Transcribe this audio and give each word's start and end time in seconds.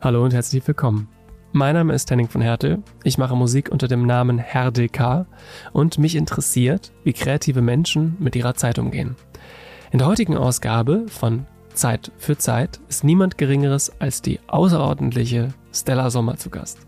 Hallo 0.00 0.22
und 0.24 0.32
herzlich 0.32 0.64
willkommen. 0.64 1.08
Mein 1.50 1.74
Name 1.74 1.92
ist 1.92 2.08
Henning 2.08 2.28
von 2.28 2.40
Hertel. 2.40 2.84
Ich 3.02 3.18
mache 3.18 3.34
Musik 3.34 3.68
unter 3.72 3.88
dem 3.88 4.06
Namen 4.06 4.38
Herr 4.38 4.70
DK 4.70 5.26
und 5.72 5.98
mich 5.98 6.14
interessiert, 6.14 6.92
wie 7.02 7.12
kreative 7.12 7.62
Menschen 7.62 8.16
mit 8.20 8.36
ihrer 8.36 8.54
Zeit 8.54 8.78
umgehen. 8.78 9.16
In 9.90 9.98
der 9.98 10.06
heutigen 10.06 10.36
Ausgabe 10.36 11.06
von 11.08 11.46
Zeit 11.74 12.12
für 12.16 12.38
Zeit 12.38 12.78
ist 12.88 13.02
niemand 13.02 13.38
Geringeres 13.38 13.90
als 13.98 14.22
die 14.22 14.38
außerordentliche 14.46 15.48
Stella 15.74 16.10
Sommer 16.10 16.36
zu 16.36 16.48
Gast. 16.48 16.78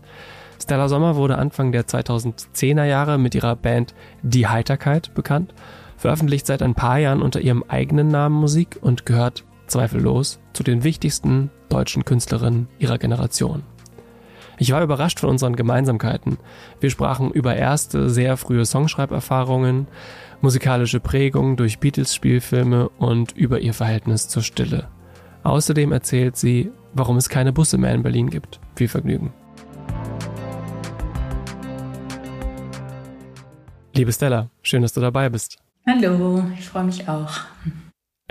Stella 0.63 0.87
Sommer 0.87 1.17
wurde 1.17 1.37
Anfang 1.37 1.73
der 1.73 1.87
2010er 1.87 2.85
Jahre 2.85 3.17
mit 3.17 3.35
ihrer 3.35 3.57
Band 3.57 3.93
Die 4.21 4.47
Heiterkeit 4.47 5.13
bekannt, 5.13 5.53
veröffentlicht 5.97 6.47
seit 6.47 6.61
ein 6.61 6.75
paar 6.75 6.99
Jahren 6.99 7.21
unter 7.21 7.41
ihrem 7.41 7.65
eigenen 7.67 8.07
Namen 8.07 8.35
Musik 8.35 8.77
und 8.79 9.05
gehört 9.05 9.43
zweifellos 9.71 10.39
zu 10.53 10.63
den 10.63 10.83
wichtigsten 10.83 11.49
deutschen 11.69 12.05
Künstlerinnen 12.05 12.67
ihrer 12.77 12.97
Generation. 12.97 13.63
Ich 14.57 14.71
war 14.71 14.83
überrascht 14.83 15.19
von 15.19 15.29
unseren 15.29 15.55
Gemeinsamkeiten. 15.55 16.37
Wir 16.79 16.91
sprachen 16.91 17.31
über 17.31 17.55
erste, 17.55 18.11
sehr 18.11 18.37
frühe 18.37 18.65
Songschreiberfahrungen, 18.65 19.87
musikalische 20.41 20.99
Prägung 20.99 21.57
durch 21.57 21.79
Beatles-Spielfilme 21.79 22.89
und 22.89 23.31
über 23.31 23.59
ihr 23.59 23.73
Verhältnis 23.73 24.27
zur 24.27 24.43
Stille. 24.43 24.87
Außerdem 25.43 25.91
erzählt 25.91 26.37
sie, 26.37 26.71
warum 26.93 27.17
es 27.17 27.29
keine 27.29 27.53
Busse 27.53 27.79
mehr 27.79 27.95
in 27.95 28.03
Berlin 28.03 28.29
gibt. 28.29 28.59
Viel 28.75 28.87
Vergnügen. 28.87 29.33
Liebe 33.95 34.13
Stella, 34.13 34.49
schön, 34.61 34.83
dass 34.83 34.93
du 34.93 35.01
dabei 35.01 35.29
bist. 35.29 35.57
Hallo, 35.87 36.43
ich 36.57 36.67
freue 36.67 36.83
mich 36.83 37.09
auch. 37.09 37.31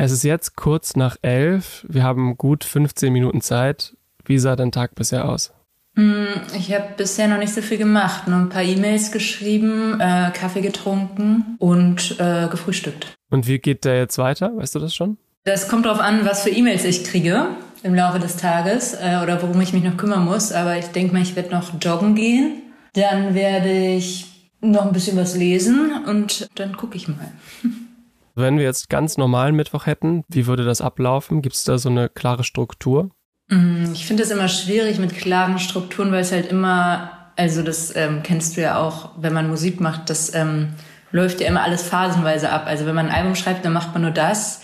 Es 0.02 0.12
ist 0.12 0.22
jetzt 0.22 0.56
kurz 0.56 0.96
nach 0.96 1.18
elf. 1.20 1.84
Wir 1.86 2.04
haben 2.04 2.38
gut 2.38 2.64
15 2.64 3.12
Minuten 3.12 3.42
Zeit. 3.42 3.98
Wie 4.24 4.38
sah 4.38 4.56
dein 4.56 4.72
Tag 4.72 4.94
bisher 4.94 5.28
aus? 5.28 5.52
Hm, 5.94 6.26
ich 6.56 6.72
habe 6.72 6.94
bisher 6.96 7.28
noch 7.28 7.36
nicht 7.36 7.52
so 7.52 7.60
viel 7.60 7.76
gemacht. 7.76 8.26
Nur 8.26 8.38
ein 8.38 8.48
paar 8.48 8.62
E-Mails 8.62 9.12
geschrieben, 9.12 10.00
äh, 10.00 10.30
Kaffee 10.32 10.62
getrunken 10.62 11.56
und 11.58 12.18
äh, 12.18 12.48
gefrühstückt. 12.48 13.12
Und 13.28 13.46
wie 13.46 13.58
geht 13.58 13.84
der 13.84 13.98
jetzt 13.98 14.16
weiter? 14.16 14.56
Weißt 14.56 14.74
du 14.74 14.78
das 14.78 14.94
schon? 14.94 15.18
Das 15.44 15.68
kommt 15.68 15.84
darauf 15.84 16.00
an, 16.00 16.24
was 16.24 16.44
für 16.44 16.50
E-Mails 16.50 16.86
ich 16.86 17.04
kriege 17.04 17.48
im 17.82 17.94
Laufe 17.94 18.18
des 18.18 18.38
Tages 18.38 18.94
äh, 18.94 19.20
oder 19.22 19.42
worum 19.42 19.60
ich 19.60 19.74
mich 19.74 19.84
noch 19.84 19.98
kümmern 19.98 20.24
muss. 20.24 20.50
Aber 20.50 20.78
ich 20.78 20.86
denke 20.86 21.12
mal, 21.12 21.20
ich 21.20 21.36
werde 21.36 21.50
noch 21.50 21.74
joggen 21.78 22.14
gehen. 22.14 22.62
Dann 22.94 23.34
werde 23.34 23.70
ich 23.70 24.48
noch 24.62 24.86
ein 24.86 24.92
bisschen 24.92 25.18
was 25.18 25.36
lesen 25.36 25.90
und 26.06 26.48
dann 26.54 26.74
gucke 26.74 26.96
ich 26.96 27.06
mal. 27.06 27.32
Wenn 28.34 28.58
wir 28.58 28.64
jetzt 28.64 28.88
ganz 28.90 29.16
normalen 29.16 29.56
Mittwoch 29.56 29.86
hätten, 29.86 30.24
wie 30.28 30.46
würde 30.46 30.64
das 30.64 30.80
ablaufen? 30.80 31.42
Gibt 31.42 31.56
es 31.56 31.64
da 31.64 31.78
so 31.78 31.88
eine 31.88 32.08
klare 32.08 32.44
Struktur? 32.44 33.10
Mm, 33.48 33.92
ich 33.92 34.06
finde 34.06 34.22
es 34.22 34.30
immer 34.30 34.48
schwierig 34.48 34.98
mit 34.98 35.16
klaren 35.16 35.58
Strukturen, 35.58 36.12
weil 36.12 36.20
es 36.20 36.32
halt 36.32 36.46
immer, 36.50 37.10
also 37.36 37.62
das 37.62 37.94
ähm, 37.96 38.22
kennst 38.22 38.56
du 38.56 38.62
ja 38.62 38.78
auch, 38.78 39.10
wenn 39.18 39.32
man 39.32 39.48
Musik 39.48 39.80
macht, 39.80 40.10
das 40.10 40.34
ähm, 40.34 40.70
läuft 41.12 41.40
ja 41.40 41.48
immer 41.48 41.62
alles 41.62 41.82
phasenweise 41.82 42.50
ab. 42.50 42.64
Also 42.66 42.86
wenn 42.86 42.94
man 42.94 43.08
ein 43.08 43.14
Album 43.14 43.34
schreibt, 43.34 43.64
dann 43.64 43.72
macht 43.72 43.92
man 43.92 44.02
nur 44.02 44.12
das. 44.12 44.62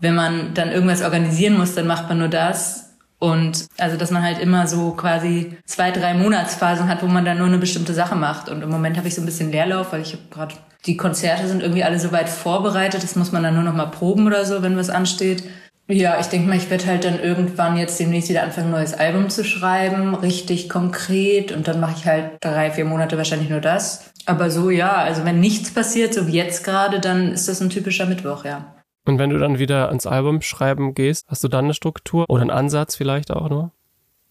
Wenn 0.00 0.14
man 0.14 0.54
dann 0.54 0.70
irgendwas 0.70 1.02
organisieren 1.02 1.56
muss, 1.56 1.74
dann 1.74 1.86
macht 1.86 2.08
man 2.08 2.18
nur 2.18 2.28
das. 2.28 2.88
Und 3.20 3.66
also, 3.78 3.96
dass 3.96 4.12
man 4.12 4.22
halt 4.22 4.38
immer 4.38 4.68
so 4.68 4.92
quasi 4.92 5.56
zwei, 5.64 5.90
drei 5.90 6.14
Monatsphasen 6.14 6.88
hat, 6.88 7.02
wo 7.02 7.06
man 7.06 7.24
dann 7.24 7.38
nur 7.38 7.48
eine 7.48 7.58
bestimmte 7.58 7.92
Sache 7.92 8.14
macht. 8.14 8.48
Und 8.48 8.62
im 8.62 8.70
Moment 8.70 8.96
habe 8.96 9.08
ich 9.08 9.14
so 9.14 9.22
ein 9.22 9.26
bisschen 9.26 9.50
Leerlauf, 9.50 9.92
weil 9.92 10.02
ich 10.02 10.12
habe 10.12 10.22
gerade 10.30 10.54
die 10.86 10.96
Konzerte 10.96 11.48
sind 11.48 11.62
irgendwie 11.62 11.84
alle 11.84 11.98
so 11.98 12.12
weit 12.12 12.28
vorbereitet. 12.28 13.02
Das 13.02 13.16
muss 13.16 13.32
man 13.32 13.42
dann 13.42 13.54
nur 13.54 13.64
noch 13.64 13.74
mal 13.74 13.86
proben 13.86 14.26
oder 14.26 14.44
so, 14.44 14.62
wenn 14.62 14.76
was 14.76 14.90
ansteht. 14.90 15.44
Ja, 15.90 16.20
ich 16.20 16.26
denke 16.26 16.48
mal, 16.48 16.56
ich 16.56 16.68
werde 16.68 16.86
halt 16.86 17.04
dann 17.04 17.18
irgendwann 17.18 17.78
jetzt 17.78 17.98
demnächst 17.98 18.28
wieder 18.28 18.42
anfangen, 18.42 18.68
ein 18.68 18.72
neues 18.72 18.92
Album 18.92 19.30
zu 19.30 19.42
schreiben, 19.42 20.14
richtig 20.14 20.68
konkret. 20.68 21.50
Und 21.50 21.66
dann 21.66 21.80
mache 21.80 21.94
ich 21.96 22.06
halt 22.06 22.32
drei, 22.40 22.70
vier 22.70 22.84
Monate 22.84 23.16
wahrscheinlich 23.16 23.48
nur 23.48 23.60
das. 23.60 24.12
Aber 24.26 24.50
so, 24.50 24.68
ja, 24.68 24.92
also 24.92 25.24
wenn 25.24 25.40
nichts 25.40 25.72
passiert, 25.72 26.12
so 26.12 26.26
wie 26.26 26.32
jetzt 26.32 26.62
gerade, 26.62 27.00
dann 27.00 27.32
ist 27.32 27.48
das 27.48 27.62
ein 27.62 27.70
typischer 27.70 28.04
Mittwoch, 28.04 28.44
ja. 28.44 28.74
Und 29.06 29.18
wenn 29.18 29.30
du 29.30 29.38
dann 29.38 29.58
wieder 29.58 29.88
ans 29.88 30.06
Album 30.06 30.42
schreiben 30.42 30.92
gehst, 30.92 31.24
hast 31.28 31.42
du 31.42 31.48
dann 31.48 31.64
eine 31.64 31.74
Struktur 31.74 32.26
oder 32.28 32.42
einen 32.42 32.50
Ansatz 32.50 32.94
vielleicht 32.94 33.30
auch 33.30 33.48
nur? 33.48 33.72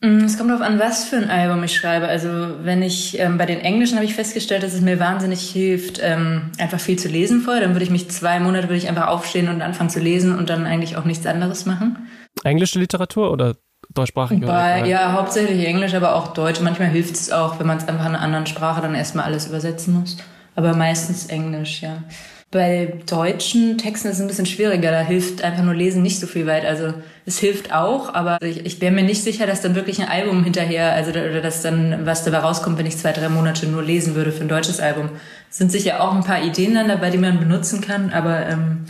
Mm, 0.01 0.25
es 0.25 0.37
kommt 0.37 0.51
darauf 0.51 0.61
an, 0.61 0.79
was 0.79 1.05
für 1.05 1.17
ein 1.17 1.29
Album 1.29 1.63
ich 1.63 1.75
schreibe. 1.75 2.07
Also 2.07 2.29
wenn 2.61 2.81
ich 2.81 3.19
ähm, 3.19 3.37
bei 3.37 3.45
den 3.45 3.59
Englischen 3.59 3.95
habe 3.95 4.05
ich 4.05 4.13
festgestellt, 4.13 4.63
dass 4.63 4.73
es 4.73 4.81
mir 4.81 4.99
wahnsinnig 4.99 5.49
hilft, 5.49 5.99
ähm, 6.03 6.51
einfach 6.59 6.79
viel 6.79 6.99
zu 6.99 7.07
lesen 7.07 7.41
vorher. 7.41 7.61
Dann 7.63 7.73
würde 7.73 7.83
ich 7.83 7.89
mich 7.91 8.09
zwei 8.11 8.39
Monate 8.39 8.67
würde 8.67 8.77
ich 8.77 8.89
einfach 8.89 9.07
aufstehen 9.07 9.49
und 9.49 9.61
anfangen 9.61 9.89
zu 9.89 9.99
lesen 9.99 10.37
und 10.37 10.49
dann 10.49 10.65
eigentlich 10.65 10.97
auch 10.97 11.05
nichts 11.05 11.25
anderes 11.25 11.65
machen. 11.65 12.09
Englische 12.43 12.77
Literatur 12.77 13.31
oder 13.31 13.55
deutschsprachige? 13.93 14.45
Bei, 14.45 14.85
ja, 14.85 15.13
hauptsächlich 15.13 15.65
Englisch, 15.65 15.95
aber 15.95 16.15
auch 16.15 16.33
Deutsch. 16.33 16.61
Manchmal 16.61 16.89
hilft 16.89 17.15
es 17.15 17.31
auch, 17.31 17.59
wenn 17.59 17.67
man 17.67 17.77
es 17.77 17.87
einfach 17.87 18.05
in 18.05 18.13
einer 18.13 18.21
anderen 18.21 18.45
Sprache 18.45 18.81
dann 18.81 18.93
erstmal 18.93 19.25
alles 19.25 19.47
übersetzen 19.47 19.95
muss. 19.95 20.17
Aber 20.55 20.75
meistens 20.75 21.27
Englisch, 21.27 21.81
ja. 21.81 22.03
Bei 22.49 22.93
deutschen 23.05 23.77
Texten 23.77 24.07
ist 24.07 24.15
es 24.15 24.21
ein 24.21 24.27
bisschen 24.27 24.45
schwieriger. 24.45 24.89
Da 24.89 25.01
hilft 25.01 25.43
einfach 25.43 25.63
nur 25.63 25.73
Lesen 25.73 26.01
nicht 26.01 26.19
so 26.19 26.27
viel 26.27 26.47
weit. 26.47 26.63
Also 26.63 26.93
es 27.25 27.39
hilft 27.39 27.73
auch, 27.73 28.13
aber 28.13 28.41
ich, 28.41 28.65
ich 28.65 28.79
wäre 28.79 28.93
mir 28.93 29.03
nicht 29.03 29.21
sicher, 29.21 29.45
dass 29.45 29.61
dann 29.61 29.75
wirklich 29.75 29.99
ein 29.99 30.07
Album 30.07 30.45
hinterher, 30.45 30.93
also 30.93 31.11
oder 31.11 31.41
dass 31.41 31.61
dann 31.61 32.05
was 32.05 32.23
dabei 32.23 32.37
rauskommt, 32.39 32.77
wenn 32.77 32.85
ich 32.85 32.97
zwei, 32.97 33.11
drei 33.11 33.27
Monate 33.27 33.67
nur 33.67 33.83
lesen 33.83 34.15
würde 34.15 34.31
für 34.31 34.43
ein 34.43 34.47
deutsches 34.47 34.79
Album. 34.79 35.09
Es 35.49 35.57
sind 35.57 35.73
sicher 35.73 36.01
auch 36.01 36.15
ein 36.15 36.23
paar 36.23 36.41
Ideen 36.41 36.73
dann 36.73 36.87
dabei, 36.87 37.09
die 37.09 37.17
man 37.17 37.37
benutzen 37.37 37.81
kann, 37.81 38.11
aber 38.11 38.47
ähm, 38.47 38.85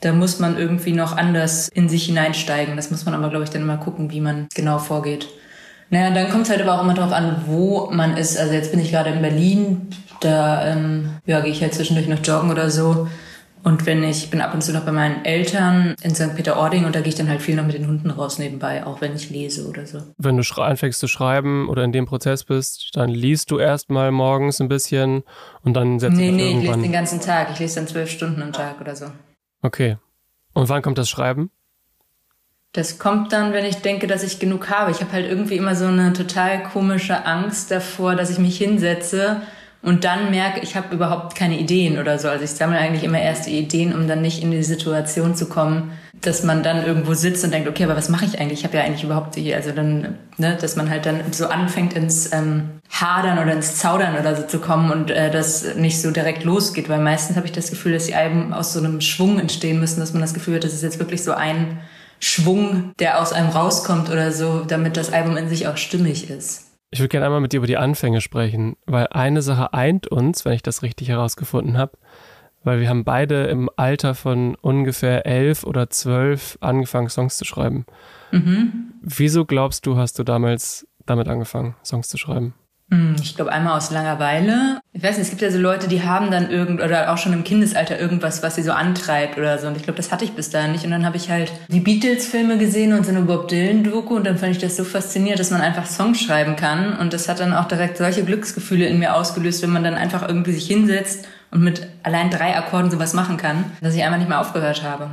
da 0.00 0.12
muss 0.12 0.40
man 0.40 0.58
irgendwie 0.58 0.92
noch 0.92 1.16
anders 1.16 1.68
in 1.68 1.88
sich 1.88 2.06
hineinsteigen. 2.06 2.74
Das 2.74 2.90
muss 2.90 3.04
man 3.04 3.14
aber, 3.14 3.28
glaube 3.28 3.44
ich, 3.44 3.50
dann 3.50 3.64
mal 3.66 3.76
gucken, 3.76 4.10
wie 4.10 4.20
man 4.20 4.48
genau 4.52 4.78
vorgeht. 4.78 5.28
Naja, 5.90 6.10
dann 6.10 6.30
kommt 6.30 6.44
es 6.44 6.50
halt 6.50 6.62
aber 6.62 6.78
auch 6.78 6.84
immer 6.84 6.94
darauf 6.94 7.12
an, 7.12 7.42
wo 7.46 7.90
man 7.90 8.16
ist. 8.16 8.38
Also 8.38 8.52
jetzt 8.52 8.70
bin 8.70 8.80
ich 8.80 8.90
gerade 8.90 9.10
in 9.10 9.20
Berlin, 9.20 9.88
da 10.20 10.66
ähm, 10.66 11.16
ja, 11.26 11.40
gehe 11.40 11.50
ich 11.50 11.62
halt 11.62 11.74
zwischendurch 11.74 12.08
noch 12.08 12.24
joggen 12.24 12.50
oder 12.50 12.70
so. 12.70 13.08
Und 13.62 13.84
wenn 13.84 14.02
ich 14.02 14.30
bin 14.30 14.40
ab 14.40 14.54
und 14.54 14.62
zu 14.62 14.72
noch 14.72 14.86
bei 14.86 14.92
meinen 14.92 15.24
Eltern 15.24 15.94
in 16.02 16.14
St. 16.14 16.34
Peter-Ording 16.34 16.86
und 16.86 16.94
da 16.94 17.00
gehe 17.00 17.10
ich 17.10 17.14
dann 17.14 17.28
halt 17.28 17.42
viel 17.42 17.56
noch 17.56 17.66
mit 17.66 17.74
den 17.74 17.86
Hunden 17.86 18.10
raus 18.10 18.38
nebenbei, 18.38 18.86
auch 18.86 19.02
wenn 19.02 19.14
ich 19.14 19.28
lese 19.28 19.68
oder 19.68 19.84
so. 19.84 19.98
Wenn 20.16 20.38
du 20.38 20.62
anfängst 20.62 20.98
zu 20.98 21.08
schreiben 21.08 21.68
oder 21.68 21.84
in 21.84 21.92
dem 21.92 22.06
Prozess 22.06 22.44
bist, 22.44 22.90
dann 22.94 23.10
liest 23.10 23.50
du 23.50 23.58
erstmal 23.58 24.12
morgens 24.12 24.60
ein 24.60 24.68
bisschen 24.68 25.24
und 25.62 25.74
dann 25.74 25.98
setzt 25.98 26.16
nee, 26.16 26.30
du 26.30 26.36
dich 26.36 26.42
Nee, 26.42 26.54
nee, 26.54 26.60
ich 26.60 26.68
lese 26.68 26.80
den 26.80 26.92
ganzen 26.92 27.20
Tag. 27.20 27.50
Ich 27.52 27.58
lese 27.58 27.74
dann 27.74 27.86
zwölf 27.86 28.10
Stunden 28.10 28.40
am 28.42 28.52
Tag 28.52 28.80
oder 28.80 28.96
so. 28.96 29.06
Okay. 29.60 29.98
Und 30.54 30.70
wann 30.70 30.80
kommt 30.80 30.96
das 30.96 31.10
Schreiben? 31.10 31.50
Das 32.72 33.00
kommt 33.00 33.32
dann, 33.32 33.52
wenn 33.52 33.64
ich 33.64 33.78
denke, 33.78 34.06
dass 34.06 34.22
ich 34.22 34.38
genug 34.38 34.70
habe. 34.70 34.92
Ich 34.92 35.00
habe 35.00 35.10
halt 35.12 35.26
irgendwie 35.26 35.56
immer 35.56 35.74
so 35.74 35.86
eine 35.86 36.12
total 36.12 36.62
komische 36.62 37.26
Angst 37.26 37.72
davor, 37.72 38.14
dass 38.14 38.30
ich 38.30 38.38
mich 38.38 38.58
hinsetze 38.58 39.42
und 39.82 40.04
dann 40.04 40.30
merke, 40.30 40.60
ich 40.60 40.76
habe 40.76 40.94
überhaupt 40.94 41.34
keine 41.34 41.58
Ideen 41.58 41.98
oder 41.98 42.18
so. 42.18 42.28
Also 42.28 42.44
ich 42.44 42.50
sammle 42.50 42.78
eigentlich 42.78 43.02
immer 43.02 43.20
erste 43.20 43.50
Ideen, 43.50 43.94
um 43.94 44.06
dann 44.06 44.20
nicht 44.20 44.42
in 44.42 44.50
die 44.50 44.62
Situation 44.62 45.34
zu 45.34 45.46
kommen, 45.46 45.92
dass 46.20 46.44
man 46.44 46.62
dann 46.62 46.84
irgendwo 46.84 47.14
sitzt 47.14 47.44
und 47.44 47.52
denkt, 47.52 47.66
okay, 47.66 47.84
aber 47.84 47.96
was 47.96 48.10
mache 48.10 48.26
ich 48.26 48.38
eigentlich? 48.38 48.60
Ich 48.60 48.64
habe 48.64 48.76
ja 48.76 48.84
eigentlich 48.84 49.04
überhaupt 49.04 49.34
hier, 49.36 49.56
also 49.56 49.72
dann, 49.72 50.18
ne, 50.36 50.56
dass 50.60 50.76
man 50.76 50.90
halt 50.90 51.06
dann 51.06 51.32
so 51.32 51.46
anfängt 51.46 51.94
ins 51.94 52.30
ähm, 52.32 52.68
Hadern 52.90 53.38
oder 53.38 53.52
ins 53.52 53.76
Zaudern 53.76 54.16
oder 54.16 54.36
so 54.36 54.42
zu 54.42 54.60
kommen 54.60 54.92
und 54.92 55.10
äh, 55.10 55.30
das 55.30 55.76
nicht 55.76 56.00
so 56.00 56.10
direkt 56.10 56.44
losgeht, 56.44 56.90
weil 56.90 57.00
meistens 57.00 57.36
habe 57.36 57.46
ich 57.46 57.52
das 57.52 57.70
Gefühl, 57.70 57.94
dass 57.94 58.04
die 58.04 58.14
Alben 58.14 58.52
aus 58.52 58.74
so 58.74 58.80
einem 58.80 59.00
Schwung 59.00 59.40
entstehen 59.40 59.80
müssen, 59.80 59.98
dass 59.98 60.12
man 60.12 60.20
das 60.20 60.34
Gefühl 60.34 60.56
hat, 60.56 60.64
das 60.64 60.74
ist 60.74 60.82
jetzt 60.82 60.98
wirklich 60.98 61.24
so 61.24 61.32
ein 61.32 61.80
Schwung, 62.20 62.92
der 62.98 63.20
aus 63.20 63.32
einem 63.32 63.48
rauskommt 63.48 64.10
oder 64.10 64.30
so, 64.30 64.64
damit 64.64 64.96
das 64.96 65.12
Album 65.12 65.36
in 65.36 65.48
sich 65.48 65.66
auch 65.66 65.76
stimmig 65.76 66.30
ist. 66.30 66.66
Ich 66.90 67.00
würde 67.00 67.08
gerne 67.08 67.26
einmal 67.26 67.40
mit 67.40 67.52
dir 67.52 67.58
über 67.58 67.66
die 67.66 67.76
Anfänge 67.76 68.20
sprechen, 68.20 68.76
weil 68.86 69.06
eine 69.08 69.42
Sache 69.42 69.72
eint 69.72 70.08
uns, 70.08 70.44
wenn 70.44 70.52
ich 70.52 70.62
das 70.62 70.82
richtig 70.82 71.08
herausgefunden 71.08 71.78
habe, 71.78 71.96
weil 72.62 72.80
wir 72.80 72.88
haben 72.88 73.04
beide 73.04 73.44
im 73.44 73.70
Alter 73.76 74.14
von 74.14 74.54
ungefähr 74.56 75.24
elf 75.24 75.64
oder 75.64 75.88
zwölf 75.88 76.58
angefangen, 76.60 77.08
Songs 77.08 77.36
zu 77.36 77.44
schreiben. 77.44 77.86
Mhm. 78.32 78.92
Wieso 79.02 79.44
glaubst 79.44 79.86
du, 79.86 79.96
hast 79.96 80.18
du 80.18 80.24
damals 80.24 80.86
damit 81.06 81.28
angefangen, 81.28 81.74
Songs 81.84 82.08
zu 82.08 82.18
schreiben? 82.18 82.54
Hm, 82.90 83.14
ich 83.22 83.36
glaube 83.36 83.52
einmal 83.52 83.76
aus 83.76 83.92
Langeweile. 83.92 84.80
Ich 84.92 85.02
weiß 85.02 85.16
nicht, 85.16 85.26
es 85.26 85.30
gibt 85.30 85.42
ja 85.42 85.50
so 85.52 85.58
Leute, 85.58 85.86
die 85.86 86.02
haben 86.02 86.32
dann 86.32 86.50
irgend 86.50 86.82
oder 86.82 87.12
auch 87.12 87.18
schon 87.18 87.32
im 87.32 87.44
Kindesalter 87.44 87.98
irgendwas, 88.00 88.42
was 88.42 88.56
sie 88.56 88.64
so 88.64 88.72
antreibt 88.72 89.38
oder 89.38 89.58
so. 89.58 89.68
Und 89.68 89.76
ich 89.76 89.84
glaube, 89.84 89.96
das 89.96 90.10
hatte 90.10 90.24
ich 90.24 90.32
bis 90.32 90.50
dahin 90.50 90.72
nicht. 90.72 90.84
Und 90.84 90.90
dann 90.90 91.06
habe 91.06 91.16
ich 91.16 91.30
halt 91.30 91.52
die 91.68 91.78
Beatles-Filme 91.78 92.58
gesehen 92.58 92.92
und 92.92 93.06
so 93.06 93.12
eine 93.12 93.22
Bob 93.22 93.46
Dylan-Doku 93.46 94.16
und 94.16 94.26
dann 94.26 94.38
fand 94.38 94.52
ich 94.52 94.58
das 94.58 94.76
so 94.76 94.82
faszinierend, 94.82 95.38
dass 95.38 95.50
man 95.50 95.60
einfach 95.60 95.86
Songs 95.86 96.20
schreiben 96.20 96.56
kann. 96.56 96.98
Und 96.98 97.12
das 97.12 97.28
hat 97.28 97.38
dann 97.38 97.54
auch 97.54 97.68
direkt 97.68 97.96
solche 97.96 98.24
Glücksgefühle 98.24 98.86
in 98.86 98.98
mir 98.98 99.14
ausgelöst, 99.14 99.62
wenn 99.62 99.70
man 99.70 99.84
dann 99.84 99.94
einfach 99.94 100.26
irgendwie 100.26 100.52
sich 100.52 100.66
hinsetzt 100.66 101.28
und 101.52 101.62
mit 101.62 101.86
allein 102.02 102.30
drei 102.30 102.56
Akkorden 102.56 102.90
sowas 102.90 103.14
machen 103.14 103.36
kann, 103.36 103.66
dass 103.80 103.94
ich 103.94 104.02
einfach 104.02 104.18
nicht 104.18 104.28
mehr 104.28 104.40
aufgehört 104.40 104.82
habe. 104.82 105.10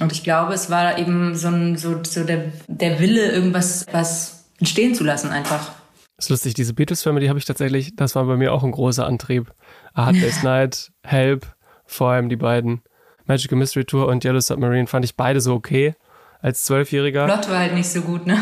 Und 0.00 0.12
ich 0.12 0.24
glaube, 0.24 0.52
es 0.52 0.68
war 0.68 0.98
eben 0.98 1.34
so, 1.36 1.48
ein, 1.48 1.76
so, 1.76 2.04
so 2.04 2.22
der, 2.22 2.52
der 2.66 3.00
Wille, 3.00 3.32
irgendwas 3.32 3.86
was 3.90 4.44
entstehen 4.58 4.94
zu 4.94 5.04
lassen 5.04 5.30
einfach. 5.30 5.77
Das 6.18 6.26
ist 6.26 6.30
lustig, 6.30 6.54
diese 6.54 6.74
Beatles-Filme, 6.74 7.20
die 7.20 7.28
habe 7.28 7.38
ich 7.38 7.44
tatsächlich, 7.44 7.94
das 7.94 8.16
war 8.16 8.24
bei 8.24 8.36
mir 8.36 8.52
auch 8.52 8.64
ein 8.64 8.72
großer 8.72 9.06
Antrieb. 9.06 9.54
A 9.94 10.06
Hard 10.06 10.16
Day's 10.16 10.42
Night, 10.42 10.90
Help, 11.04 11.46
vor 11.86 12.10
allem 12.10 12.28
die 12.28 12.34
beiden. 12.34 12.82
Magical 13.26 13.56
Mystery 13.56 13.84
Tour 13.84 14.08
und 14.08 14.24
Yellow 14.24 14.40
Submarine 14.40 14.88
fand 14.88 15.04
ich 15.04 15.14
beide 15.14 15.40
so 15.40 15.54
okay 15.54 15.94
als 16.40 16.64
Zwölfjähriger. 16.64 17.24
Plot 17.26 17.48
war 17.48 17.60
halt 17.60 17.74
nicht 17.74 17.88
so 17.88 18.00
gut, 18.00 18.26
ne? 18.26 18.36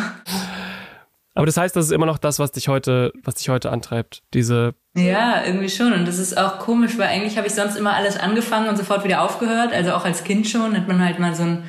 Aber 1.34 1.44
das 1.44 1.58
heißt, 1.58 1.76
das 1.76 1.84
ist 1.84 1.90
immer 1.90 2.06
noch 2.06 2.17
das, 2.17 2.38
was 2.38 2.50
dich 2.50 2.69
heute, 2.69 3.12
was 3.23 3.34
dich 3.34 3.50
heute 3.50 3.70
antreibt, 3.70 4.22
diese. 4.32 4.75
Ja, 4.94 5.44
irgendwie 5.44 5.69
schon. 5.69 5.93
Und 5.93 6.08
das 6.08 6.19
ist 6.19 6.38
auch 6.38 6.58
komisch, 6.58 6.96
weil 6.96 7.08
eigentlich 7.08 7.37
habe 7.37 7.46
ich 7.46 7.52
sonst 7.52 7.76
immer 7.76 7.93
alles 7.93 8.17
angefangen 8.17 8.70
und 8.70 8.79
sofort 8.79 9.05
wieder 9.05 9.20
aufgehört. 9.20 9.75
Also 9.75 9.93
auch 9.93 10.06
als 10.06 10.25
Kind 10.25 10.49
schon 10.49 10.75
hat 10.75 10.88
man 10.88 11.05
halt 11.05 11.19
mal 11.19 11.34
so 11.34 11.43
ein 11.43 11.64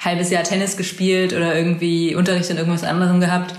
halbes 0.00 0.30
Jahr 0.30 0.42
Tennis 0.42 0.76
gespielt 0.76 1.32
oder 1.32 1.54
irgendwie 1.54 2.16
Unterricht 2.16 2.50
in 2.50 2.56
irgendwas 2.56 2.82
anderem 2.82 3.20
gehabt. 3.20 3.54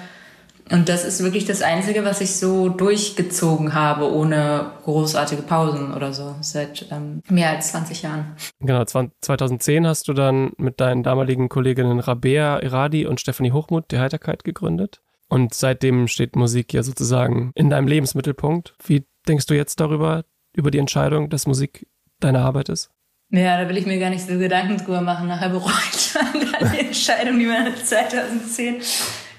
Und 0.71 0.89
das 0.89 1.05
ist 1.05 1.23
wirklich 1.23 1.45
das 1.45 1.61
Einzige, 1.61 2.03
was 2.05 2.21
ich 2.21 2.35
so 2.35 2.69
durchgezogen 2.69 3.73
habe, 3.75 4.11
ohne 4.11 4.71
großartige 4.83 5.43
Pausen 5.43 5.93
oder 5.93 6.11
so, 6.11 6.35
seit 6.41 6.87
ähm, 6.91 7.21
mehr 7.29 7.51
als 7.51 7.71
20 7.71 8.01
Jahren. 8.01 8.35
Genau, 8.59 8.83
2010 8.83 9.85
hast 9.85 10.07
du 10.07 10.13
dann 10.13 10.53
mit 10.57 10.79
deinen 10.81 11.03
damaligen 11.03 11.49
Kolleginnen 11.49 11.99
Rabea 11.99 12.61
Iradi 12.63 13.05
und 13.05 13.21
Stefanie 13.21 13.51
Hochmuth 13.51 13.91
die 13.91 13.99
Heiterkeit 13.99 14.43
gegründet. 14.43 15.01
Und 15.27 15.53
seitdem 15.53 16.07
steht 16.07 16.35
Musik 16.35 16.73
ja 16.73 16.81
sozusagen 16.81 17.51
in 17.55 17.69
deinem 17.69 17.87
Lebensmittelpunkt. 17.87 18.75
Wie 18.83 19.05
denkst 19.27 19.45
du 19.45 19.55
jetzt 19.55 19.79
darüber, 19.79 20.25
über 20.53 20.71
die 20.71 20.79
Entscheidung, 20.79 21.29
dass 21.29 21.47
Musik 21.47 21.87
deine 22.19 22.39
Arbeit 22.39 22.69
ist? 22.69 22.89
Ja, 23.31 23.61
da 23.61 23.67
will 23.67 23.77
ich 23.77 23.85
mir 23.85 23.99
gar 23.99 24.11
nicht 24.11 24.25
so 24.25 24.37
Gedanken 24.37 24.77
drüber 24.77 25.01
machen. 25.01 25.27
Nachher 25.27 25.49
bereut 25.49 26.13
man 26.13 26.51
dann 26.51 26.71
die 26.73 26.85
Entscheidung, 26.85 27.39
die 27.39 27.45
man 27.45 27.75
2010 27.75 28.81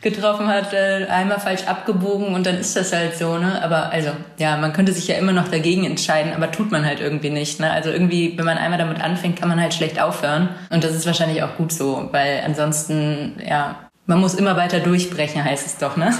getroffen 0.06 0.47
hat, 0.47 0.73
äh, 0.73 1.06
einmal 1.06 1.41
falsch 1.41 1.64
abgebogen 1.67 2.32
und 2.35 2.47
dann 2.47 2.56
ist 2.56 2.76
das 2.76 2.93
halt 2.93 3.17
so, 3.17 3.38
ne? 3.38 3.61
Aber 3.62 3.91
also, 3.91 4.11
ja, 4.38 4.56
man 4.56 4.73
könnte 4.73 4.93
sich 4.93 5.08
ja 5.08 5.17
immer 5.17 5.32
noch 5.32 5.49
dagegen 5.49 5.85
entscheiden, 5.85 6.32
aber 6.32 6.53
tut 6.53 6.70
man 6.70 6.87
halt 6.87 7.00
irgendwie 7.00 7.31
nicht, 7.31 7.58
ne? 7.58 7.73
Also 7.73 7.91
irgendwie, 7.91 8.38
wenn 8.38 8.44
man 8.44 8.56
einmal 8.56 8.79
damit 8.79 9.00
anfängt, 9.03 9.37
kann 9.37 9.49
man 9.49 9.61
halt 9.61 9.75
schlecht 9.75 10.00
aufhören. 10.00 10.50
Und 10.70 10.85
das 10.85 10.94
ist 10.94 11.06
wahrscheinlich 11.06 11.43
auch 11.43 11.56
gut 11.56 11.73
so, 11.73 12.08
weil 12.12 12.43
ansonsten, 12.47 13.43
ja, 13.44 13.81
man 14.06 14.20
muss 14.20 14.35
immer 14.35 14.56
weiter 14.56 14.79
durchbrechen, 14.79 15.43
heißt 15.43 15.67
es 15.67 15.79
doch, 15.79 15.97
ne? 15.97 16.14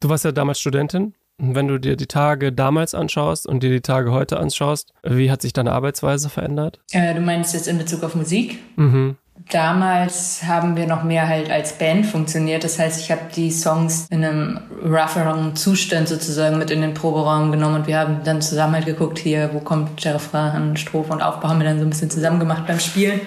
Du 0.00 0.08
warst 0.08 0.24
ja 0.24 0.30
damals 0.30 0.60
Studentin. 0.60 1.14
Wenn 1.38 1.66
du 1.66 1.78
dir 1.78 1.96
die 1.96 2.06
Tage 2.06 2.52
damals 2.52 2.94
anschaust 2.94 3.48
und 3.48 3.64
dir 3.64 3.70
die 3.70 3.80
Tage 3.80 4.12
heute 4.12 4.38
anschaust, 4.38 4.92
wie 5.02 5.30
hat 5.30 5.42
sich 5.42 5.52
deine 5.52 5.72
Arbeitsweise 5.72 6.28
verändert? 6.28 6.80
Äh, 6.92 7.14
du 7.14 7.20
meinst 7.20 7.54
jetzt 7.54 7.66
in 7.66 7.78
Bezug 7.78 8.04
auf 8.04 8.14
Musik? 8.14 8.58
Mhm. 8.76 9.16
Damals 9.50 10.42
haben 10.44 10.76
wir 10.76 10.86
noch 10.86 11.04
mehr 11.04 11.26
halt 11.26 11.50
als 11.50 11.72
Band 11.72 12.04
funktioniert. 12.04 12.64
Das 12.64 12.78
heißt, 12.78 13.00
ich 13.00 13.10
habe 13.10 13.22
die 13.34 13.50
Songs 13.50 14.06
in 14.10 14.22
einem 14.22 14.60
rougheren 14.84 15.56
Zustand 15.56 16.06
sozusagen 16.06 16.58
mit 16.58 16.70
in 16.70 16.82
den 16.82 16.92
Proberaum 16.92 17.50
genommen 17.50 17.76
und 17.76 17.86
wir 17.86 17.98
haben 17.98 18.20
dann 18.24 18.42
zusammen 18.42 18.74
halt 18.74 18.84
geguckt, 18.84 19.18
hier, 19.18 19.50
wo 19.54 19.60
kommt 19.60 20.04
der 20.04 20.16
Refrain, 20.16 20.76
Strophe 20.76 21.12
und 21.12 21.22
Aufbau 21.22 21.48
haben 21.48 21.60
wir 21.60 21.66
dann 21.66 21.78
so 21.78 21.86
ein 21.86 21.90
bisschen 21.90 22.10
zusammen 22.10 22.40
gemacht 22.40 22.66
beim 22.66 22.78
Spielen 22.78 23.20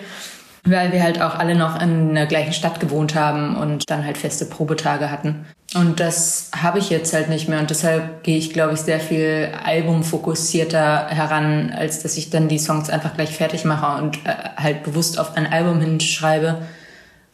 weil 0.63 0.91
wir 0.91 1.01
halt 1.01 1.21
auch 1.21 1.35
alle 1.35 1.55
noch 1.55 1.81
in 1.81 2.13
der 2.13 2.27
gleichen 2.27 2.53
Stadt 2.53 2.79
gewohnt 2.79 3.15
haben 3.15 3.55
und 3.55 3.89
dann 3.89 4.05
halt 4.05 4.17
feste 4.17 4.45
Probetage 4.45 5.09
hatten. 5.09 5.45
Und 5.73 5.99
das 6.01 6.51
habe 6.55 6.79
ich 6.79 6.89
jetzt 6.89 7.13
halt 7.13 7.29
nicht 7.29 7.47
mehr 7.47 7.59
und 7.59 7.69
deshalb 7.69 8.23
gehe 8.23 8.37
ich, 8.37 8.51
glaube 8.51 8.73
ich, 8.73 8.81
sehr 8.81 8.99
viel 8.99 9.51
albumfokussierter 9.63 11.07
heran, 11.07 11.71
als 11.75 12.03
dass 12.03 12.17
ich 12.17 12.29
dann 12.29 12.49
die 12.49 12.59
Songs 12.59 12.89
einfach 12.89 13.15
gleich 13.15 13.31
fertig 13.31 13.63
mache 13.63 14.01
und 14.01 14.17
äh, 14.25 14.33
halt 14.57 14.83
bewusst 14.83 15.17
auf 15.17 15.37
ein 15.37 15.47
Album 15.47 15.79
hinschreibe. 15.79 16.61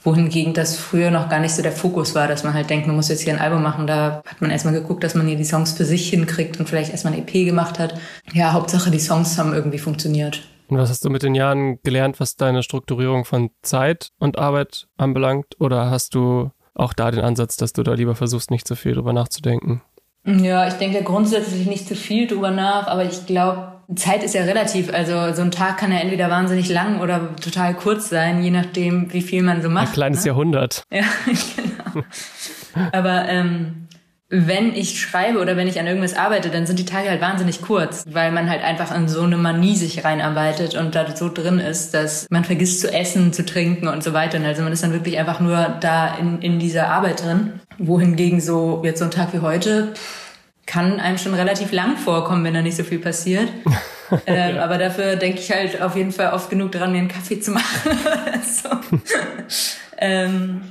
Wohingegen 0.03 0.53
das 0.53 0.77
früher 0.77 1.09
noch 1.09 1.29
gar 1.29 1.39
nicht 1.39 1.55
so 1.55 1.63
der 1.63 1.71
Fokus 1.71 2.13
war, 2.13 2.27
dass 2.27 2.43
man 2.43 2.53
halt 2.53 2.69
denkt, 2.69 2.85
man 2.85 2.95
muss 2.95 3.09
jetzt 3.09 3.21
hier 3.21 3.33
ein 3.33 3.41
Album 3.41 3.63
machen. 3.63 3.87
Da 3.87 4.21
hat 4.25 4.39
man 4.39 4.51
erstmal 4.51 4.75
geguckt, 4.75 5.03
dass 5.03 5.15
man 5.15 5.27
hier 5.27 5.35
die 5.35 5.43
Songs 5.43 5.73
für 5.73 5.83
sich 5.83 6.09
hinkriegt 6.09 6.59
und 6.59 6.69
vielleicht 6.69 6.91
erstmal 6.91 7.13
ein 7.13 7.19
EP 7.27 7.45
gemacht 7.45 7.79
hat. 7.79 7.95
Ja, 8.31 8.53
Hauptsache 8.53 8.91
die 8.91 8.99
Songs 8.99 9.37
haben 9.37 9.53
irgendwie 9.53 9.79
funktioniert. 9.79 10.43
Und 10.69 10.77
was 10.77 10.89
hast 10.89 11.05
du 11.05 11.09
mit 11.09 11.23
den 11.23 11.35
Jahren 11.35 11.81
gelernt, 11.83 12.19
was 12.19 12.35
deine 12.35 12.63
Strukturierung 12.63 13.25
von 13.25 13.51
Zeit 13.61 14.09
und 14.19 14.37
Arbeit 14.37 14.87
anbelangt? 14.97 15.59
Oder 15.59 15.89
hast 15.89 16.15
du 16.15 16.51
auch 16.73 16.93
da 16.93 17.11
den 17.11 17.21
Ansatz, 17.21 17.57
dass 17.57 17.73
du 17.73 17.83
da 17.83 17.93
lieber 17.93 18.15
versuchst, 18.15 18.51
nicht 18.51 18.67
zu 18.67 18.75
viel 18.75 18.93
drüber 18.93 19.13
nachzudenken? 19.13 19.81
Ja, 20.25 20.67
ich 20.67 20.73
denke 20.73 21.03
grundsätzlich 21.03 21.67
nicht 21.67 21.87
zu 21.87 21.95
viel 21.95 22.27
drüber 22.27 22.51
nach, 22.51 22.87
aber 22.87 23.05
ich 23.05 23.25
glaube, 23.25 23.77
Zeit 23.95 24.23
ist 24.23 24.35
ja 24.35 24.43
relativ. 24.43 24.93
Also 24.93 25.33
so 25.33 25.41
ein 25.41 25.51
Tag 25.51 25.77
kann 25.77 25.91
ja 25.91 25.99
entweder 25.99 26.29
wahnsinnig 26.29 26.67
lang 26.67 26.99
oder 26.99 27.33
total 27.37 27.73
kurz 27.73 28.09
sein, 28.09 28.43
je 28.43 28.51
nachdem, 28.51 29.13
wie 29.13 29.21
viel 29.21 29.41
man 29.41 29.61
so 29.61 29.69
macht. 29.69 29.87
Ein 29.87 29.93
kleines 29.93 30.21
ne? 30.23 30.27
Jahrhundert. 30.27 30.83
Ja, 30.91 31.03
genau. 31.55 32.05
aber 32.91 33.29
ähm, 33.29 33.87
wenn 34.29 34.75
ich 34.75 34.99
schreibe 34.99 35.39
oder 35.39 35.55
wenn 35.55 35.67
ich 35.67 35.79
an 35.79 35.87
irgendwas 35.87 36.15
arbeite, 36.15 36.49
dann 36.49 36.65
sind 36.65 36.79
die 36.79 36.85
Tage 36.85 37.09
halt 37.09 37.21
wahnsinnig 37.21 37.61
kurz, 37.61 38.03
weil 38.09 38.31
man 38.31 38.49
halt 38.49 38.61
einfach 38.61 38.93
in 38.93 39.07
so 39.07 39.21
eine 39.21 39.37
Manie 39.37 39.75
sich 39.77 40.03
reinarbeitet 40.03 40.75
und 40.75 40.95
da 40.95 41.15
so 41.15 41.29
drin 41.29 41.59
ist, 41.59 41.93
dass 41.93 42.27
man 42.29 42.43
vergisst 42.43 42.81
zu 42.81 42.93
essen, 42.93 43.31
zu 43.31 43.45
trinken 43.45 43.87
und 43.87 44.03
so 44.03 44.11
weiter. 44.11 44.37
Und 44.37 44.45
also 44.45 44.63
man 44.63 44.73
ist 44.73 44.83
dann 44.83 44.91
wirklich 44.91 45.17
einfach 45.17 45.39
nur 45.39 45.77
da 45.79 46.17
in, 46.17 46.41
in 46.41 46.59
dieser 46.59 46.89
Arbeit 46.89 47.23
drin. 47.23 47.61
Wohingegen 47.77 48.41
so 48.41 48.81
jetzt 48.83 48.99
so 48.99 49.05
ein 49.05 49.11
Tag 49.11 49.33
wie 49.33 49.39
heute 49.39 49.93
kann 50.65 50.99
einem 50.99 51.17
schon 51.17 51.33
relativ 51.33 51.71
lang 51.71 51.95
vorkommen, 51.95 52.43
wenn 52.43 52.53
da 52.53 52.61
nicht 52.61 52.75
so 52.75 52.83
viel 52.83 52.99
passiert. 52.99 53.47
ähm, 54.25 54.57
aber 54.57 54.77
dafür 54.77 55.15
denke 55.15 55.39
ich 55.39 55.49
halt 55.51 55.81
auf 55.81 55.95
jeden 55.95 56.11
Fall 56.11 56.33
oft 56.33 56.49
genug 56.49 56.73
dran, 56.73 56.91
mir 56.91 56.97
einen 56.97 57.07
Kaffee 57.07 57.39
zu 57.39 57.51
machen. 57.51 57.91
so. 58.43 58.69
ähm, 59.97 60.61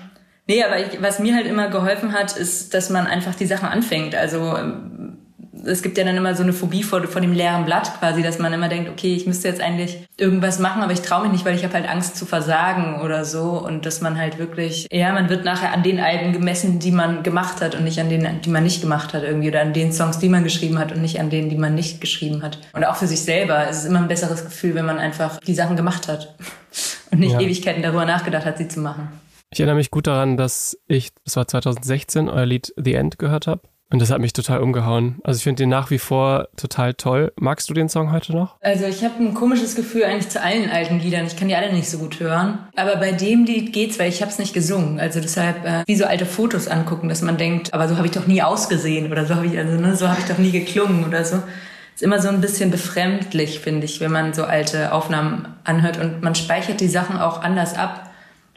Nee, 0.48 0.62
aber 0.62 0.78
ich, 0.78 1.02
was 1.02 1.18
mir 1.18 1.34
halt 1.34 1.46
immer 1.46 1.68
geholfen 1.68 2.12
hat, 2.12 2.36
ist, 2.36 2.72
dass 2.72 2.90
man 2.90 3.06
einfach 3.06 3.34
die 3.34 3.46
Sachen 3.46 3.68
anfängt. 3.68 4.14
Also 4.14 4.56
ähm, 4.56 5.18
es 5.64 5.82
gibt 5.82 5.98
ja 5.98 6.04
dann 6.04 6.16
immer 6.16 6.34
so 6.34 6.42
eine 6.42 6.52
Phobie 6.52 6.82
vor, 6.82 7.02
vor 7.04 7.20
dem 7.20 7.32
leeren 7.32 7.64
Blatt 7.64 7.98
quasi, 7.98 8.22
dass 8.22 8.38
man 8.38 8.52
immer 8.52 8.68
denkt, 8.68 8.88
okay, 8.90 9.14
ich 9.14 9.26
müsste 9.26 9.48
jetzt 9.48 9.60
eigentlich 9.60 10.06
irgendwas 10.16 10.58
machen, 10.58 10.82
aber 10.82 10.92
ich 10.92 11.02
traue 11.02 11.22
mich 11.22 11.32
nicht, 11.32 11.44
weil 11.44 11.56
ich 11.56 11.64
habe 11.64 11.74
halt 11.74 11.88
Angst 11.88 12.16
zu 12.16 12.26
versagen 12.26 13.00
oder 13.00 13.24
so. 13.24 13.60
Und 13.60 13.86
dass 13.86 14.00
man 14.00 14.18
halt 14.18 14.38
wirklich, 14.38 14.86
ja, 14.92 15.12
man 15.12 15.28
wird 15.28 15.44
nachher 15.44 15.72
an 15.72 15.82
den 15.82 15.98
Alben 15.98 16.32
gemessen, 16.32 16.78
die 16.78 16.92
man 16.92 17.22
gemacht 17.22 17.60
hat 17.60 17.74
und 17.74 17.84
nicht 17.84 17.98
an 17.98 18.08
denen, 18.08 18.40
die 18.40 18.50
man 18.50 18.62
nicht 18.62 18.80
gemacht 18.80 19.14
hat 19.14 19.22
irgendwie 19.22 19.48
oder 19.48 19.62
an 19.62 19.72
den 19.72 19.92
Songs, 19.92 20.18
die 20.18 20.28
man 20.28 20.44
geschrieben 20.44 20.78
hat 20.78 20.92
und 20.92 21.02
nicht 21.02 21.20
an 21.20 21.30
denen, 21.30 21.50
die 21.50 21.56
man 21.56 21.74
nicht 21.74 22.00
geschrieben 22.00 22.42
hat. 22.42 22.58
Und 22.72 22.84
auch 22.84 22.96
für 22.96 23.06
sich 23.06 23.22
selber 23.22 23.68
ist 23.68 23.78
es 23.78 23.84
immer 23.84 23.98
ein 23.98 24.08
besseres 24.08 24.44
Gefühl, 24.44 24.74
wenn 24.74 24.86
man 24.86 24.98
einfach 24.98 25.40
die 25.40 25.54
Sachen 25.54 25.76
gemacht 25.76 26.08
hat 26.08 26.34
und 27.10 27.20
nicht 27.20 27.32
ja. 27.32 27.40
Ewigkeiten 27.40 27.82
darüber 27.82 28.04
nachgedacht 28.04 28.44
hat, 28.44 28.58
sie 28.58 28.68
zu 28.68 28.80
machen. 28.80 29.08
Ich 29.50 29.60
erinnere 29.60 29.76
mich 29.76 29.90
gut 29.90 30.06
daran, 30.06 30.36
dass 30.36 30.76
ich, 30.88 31.10
das 31.24 31.36
war 31.36 31.46
2016, 31.46 32.28
euer 32.28 32.46
Lied 32.46 32.72
The 32.76 32.94
End 32.94 33.18
gehört 33.18 33.46
habe. 33.46 33.62
Und 33.88 34.02
das 34.02 34.10
hat 34.10 34.20
mich 34.20 34.32
total 34.32 34.60
umgehauen. 34.60 35.20
Also 35.22 35.38
ich 35.38 35.44
finde 35.44 35.62
den 35.62 35.68
nach 35.68 35.90
wie 35.90 35.98
vor 35.98 36.48
total 36.56 36.94
toll. 36.94 37.32
Magst 37.36 37.70
du 37.70 37.74
den 37.74 37.88
Song 37.88 38.10
heute 38.10 38.32
noch? 38.32 38.56
Also 38.60 38.84
ich 38.86 39.04
habe 39.04 39.14
ein 39.22 39.32
komisches 39.32 39.76
Gefühl 39.76 40.02
eigentlich 40.04 40.28
zu 40.28 40.42
allen 40.42 40.68
alten 40.70 40.98
Liedern. 40.98 41.26
Ich 41.26 41.36
kann 41.36 41.46
die 41.46 41.54
alle 41.54 41.72
nicht 41.72 41.88
so 41.88 41.98
gut 41.98 42.18
hören. 42.18 42.58
Aber 42.74 42.96
bei 42.96 43.12
dem 43.12 43.44
Lied 43.44 43.72
geht's, 43.72 44.00
weil 44.00 44.08
ich 44.08 44.22
habe 44.22 44.32
es 44.32 44.40
nicht 44.40 44.54
gesungen. 44.54 44.98
Also 44.98 45.20
deshalb 45.20 45.64
äh, 45.64 45.84
wie 45.86 45.94
so 45.94 46.04
alte 46.04 46.26
Fotos 46.26 46.66
angucken, 46.66 47.08
dass 47.08 47.22
man 47.22 47.36
denkt, 47.36 47.74
aber 47.74 47.88
so 47.88 47.96
habe 47.96 48.06
ich 48.06 48.12
doch 48.12 48.26
nie 48.26 48.42
ausgesehen 48.42 49.12
oder 49.12 49.24
so 49.24 49.36
habe 49.36 49.46
ich 49.46 49.56
also 49.56 49.80
ne, 49.80 49.94
so 49.94 50.08
habe 50.08 50.18
ich 50.20 50.26
doch 50.26 50.38
nie 50.38 50.50
geklungen 50.50 51.04
oder 51.04 51.24
so. 51.24 51.36
Ist 51.94 52.02
immer 52.02 52.20
so 52.20 52.28
ein 52.28 52.40
bisschen 52.40 52.72
befremdlich, 52.72 53.60
finde 53.60 53.84
ich, 53.84 54.00
wenn 54.00 54.10
man 54.10 54.34
so 54.34 54.44
alte 54.44 54.92
Aufnahmen 54.92 55.54
anhört 55.62 55.98
und 55.98 56.22
man 56.22 56.34
speichert 56.34 56.80
die 56.80 56.88
Sachen 56.88 57.18
auch 57.18 57.40
anders 57.40 57.78
ab 57.78 58.05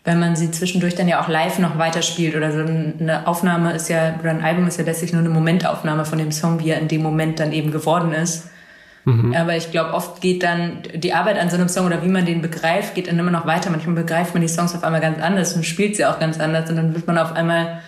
weil 0.10 0.16
man 0.16 0.36
sie 0.36 0.50
zwischendurch 0.50 0.96
dann 0.96 1.08
ja 1.08 1.22
auch 1.22 1.28
live 1.28 1.60
noch 1.60 1.78
weiterspielt 1.78 2.36
oder 2.36 2.52
so 2.52 2.62
eine 2.62 3.28
Aufnahme 3.28 3.74
ist 3.74 3.90
ja, 3.90 4.16
oder 4.20 4.32
ein 4.32 4.44
Album 4.44 4.66
ist 4.66 4.80
ja 4.80 4.84
letztlich 4.84 5.14
nur 5.14 5.20
eine 5.20 5.30
Momentaufnahme 5.30 6.04
von 6.04 6.18
dem 6.18 6.32
Song, 6.32 6.60
wie 6.60 6.72
er 6.72 6.80
in 6.80 6.88
dem 6.88 7.04
Moment 7.04 7.40
dann 7.40 7.52
eben 7.52 7.70
geworden 7.70 8.12
ist. 8.12 8.50
Mhm. 9.06 9.36
Aber 9.36 9.56
ich 9.56 9.70
glaube, 9.70 9.94
oft 9.94 10.20
geht 10.20 10.42
dann 10.42 10.80
die 10.96 11.14
Arbeit 11.14 11.38
an 11.38 11.52
so 11.52 11.58
einem 11.58 11.70
Song 11.70 11.86
oder 11.86 12.04
wie 12.04 12.08
man 12.08 12.26
den 12.26 12.42
begreift, 12.42 12.96
geht 12.96 13.08
dann 13.08 13.20
immer 13.20 13.30
noch 13.30 13.46
weiter. 13.46 13.70
Manchmal 13.70 13.98
begreift 13.98 14.34
man 14.34 14.42
die 14.42 14.48
Songs 14.48 14.74
auf 14.74 14.84
einmal 14.84 15.00
ganz 15.00 15.22
anders 15.22 15.54
und 15.54 15.64
spielt 15.64 15.96
sie 15.96 16.08
auch 16.08 16.18
ganz 16.18 16.40
anders 16.40 16.68
und 16.72 16.78
dann 16.78 16.96
wird 16.96 17.06
man 17.06 17.20
auf 17.20 17.34
einmal 17.34 17.80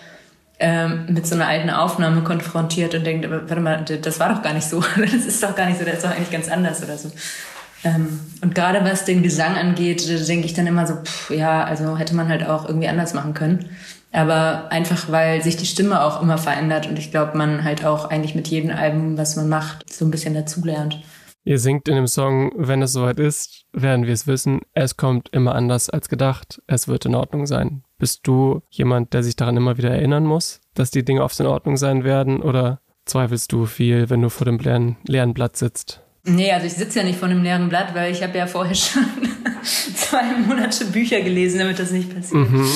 ähm, 0.60 1.06
mit 1.08 1.26
so 1.26 1.34
einer 1.34 1.48
alten 1.48 1.70
Aufnahme 1.70 2.22
konfrontiert 2.22 2.94
und 2.94 3.04
denkt, 3.04 3.28
warte 3.28 3.60
mal, 3.60 3.84
das 3.84 4.20
war 4.20 4.32
doch 4.32 4.42
gar 4.42 4.54
nicht 4.54 4.68
so, 4.68 4.80
das 4.96 5.12
ist 5.12 5.42
doch 5.42 5.56
gar 5.56 5.66
nicht 5.66 5.80
so, 5.80 5.84
das 5.84 5.94
ist 5.94 6.04
doch 6.04 6.12
eigentlich 6.12 6.30
ganz 6.30 6.48
anders 6.48 6.84
oder 6.84 6.96
so. 6.96 7.10
Ähm, 7.84 8.20
und 8.42 8.54
gerade 8.54 8.84
was 8.84 9.04
den 9.04 9.22
Gesang 9.22 9.56
angeht, 9.56 10.08
denke 10.28 10.46
ich 10.46 10.54
dann 10.54 10.66
immer 10.66 10.86
so, 10.86 10.94
pff, 10.94 11.30
ja, 11.30 11.64
also 11.64 11.96
hätte 11.98 12.14
man 12.14 12.28
halt 12.28 12.46
auch 12.46 12.66
irgendwie 12.66 12.88
anders 12.88 13.14
machen 13.14 13.34
können. 13.34 13.70
Aber 14.12 14.70
einfach, 14.70 15.10
weil 15.10 15.42
sich 15.42 15.56
die 15.56 15.66
Stimme 15.66 16.04
auch 16.04 16.22
immer 16.22 16.38
verändert 16.38 16.86
und 16.86 16.98
ich 16.98 17.10
glaube, 17.10 17.36
man 17.36 17.64
halt 17.64 17.84
auch 17.84 18.10
eigentlich 18.10 18.34
mit 18.34 18.48
jedem 18.48 18.70
Album, 18.70 19.16
was 19.16 19.36
man 19.36 19.48
macht, 19.48 19.90
so 19.90 20.04
ein 20.04 20.10
bisschen 20.10 20.34
dazulernt. 20.34 21.02
Ihr 21.44 21.58
singt 21.58 21.88
in 21.88 21.96
dem 21.96 22.06
Song, 22.06 22.52
wenn 22.56 22.82
es 22.82 22.92
soweit 22.92 23.18
ist, 23.18 23.64
werden 23.72 24.06
wir 24.06 24.12
es 24.12 24.28
wissen, 24.28 24.60
es 24.74 24.96
kommt 24.96 25.30
immer 25.30 25.56
anders 25.56 25.90
als 25.90 26.08
gedacht, 26.08 26.62
es 26.68 26.86
wird 26.86 27.06
in 27.06 27.16
Ordnung 27.16 27.46
sein. 27.46 27.82
Bist 27.98 28.20
du 28.26 28.62
jemand, 28.70 29.12
der 29.12 29.24
sich 29.24 29.34
daran 29.34 29.56
immer 29.56 29.76
wieder 29.76 29.90
erinnern 29.90 30.24
muss, 30.24 30.60
dass 30.74 30.92
die 30.92 31.04
Dinge 31.04 31.24
oft 31.24 31.40
in 31.40 31.46
Ordnung 31.46 31.76
sein 31.76 32.04
werden 32.04 32.42
oder 32.42 32.80
zweifelst 33.06 33.50
du 33.50 33.66
viel, 33.66 34.08
wenn 34.08 34.22
du 34.22 34.28
vor 34.28 34.44
dem 34.44 34.58
leeren, 34.58 34.98
leeren 35.04 35.34
Blatt 35.34 35.56
sitzt? 35.56 36.01
Nee, 36.24 36.52
also 36.52 36.66
ich 36.66 36.74
sitze 36.74 37.00
ja 37.00 37.04
nicht 37.04 37.18
vor 37.18 37.28
einem 37.28 37.42
leeren 37.42 37.68
Blatt, 37.68 37.94
weil 37.94 38.12
ich 38.12 38.22
habe 38.22 38.38
ja 38.38 38.46
vorher 38.46 38.74
schon 38.74 39.04
zwei 39.94 40.22
Monate 40.46 40.84
Bücher 40.86 41.20
gelesen, 41.20 41.58
damit 41.58 41.78
das 41.78 41.90
nicht 41.90 42.14
passiert. 42.14 42.50
Mhm. 42.50 42.68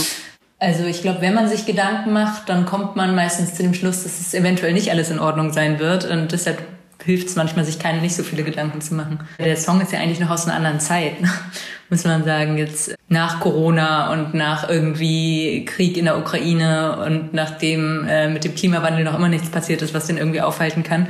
Also 0.58 0.84
ich 0.84 1.02
glaube, 1.02 1.20
wenn 1.20 1.34
man 1.34 1.48
sich 1.48 1.66
Gedanken 1.66 2.12
macht, 2.12 2.48
dann 2.48 2.64
kommt 2.64 2.96
man 2.96 3.14
meistens 3.14 3.54
zu 3.54 3.62
dem 3.62 3.74
Schluss, 3.74 4.04
dass 4.04 4.20
es 4.20 4.32
eventuell 4.32 4.72
nicht 4.72 4.90
alles 4.90 5.10
in 5.10 5.18
Ordnung 5.18 5.52
sein 5.52 5.78
wird. 5.78 6.06
Und 6.06 6.32
deshalb 6.32 6.62
hilft 7.04 7.28
es 7.28 7.36
manchmal, 7.36 7.64
sich 7.64 7.78
keine, 7.78 8.00
nicht 8.00 8.16
so 8.16 8.22
viele 8.22 8.42
Gedanken 8.42 8.80
zu 8.80 8.94
machen. 8.94 9.20
Der 9.38 9.56
Song 9.56 9.80
ist 9.80 9.92
ja 9.92 10.00
eigentlich 10.00 10.18
noch 10.18 10.30
aus 10.30 10.46
einer 10.46 10.56
anderen 10.56 10.80
Zeit, 10.80 11.20
ne? 11.20 11.30
muss 11.88 12.04
man 12.04 12.24
sagen, 12.24 12.58
jetzt 12.58 12.96
nach 13.08 13.38
Corona 13.38 14.12
und 14.12 14.34
nach 14.34 14.68
irgendwie 14.68 15.64
Krieg 15.66 15.96
in 15.96 16.06
der 16.06 16.18
Ukraine 16.18 16.98
und 17.06 17.32
nachdem 17.32 18.04
äh, 18.08 18.28
mit 18.28 18.42
dem 18.42 18.56
Klimawandel 18.56 19.04
noch 19.04 19.14
immer 19.14 19.28
nichts 19.28 19.50
passiert 19.50 19.82
ist, 19.82 19.94
was 19.94 20.06
den 20.06 20.16
irgendwie 20.16 20.40
aufhalten 20.40 20.82
kann. 20.82 21.06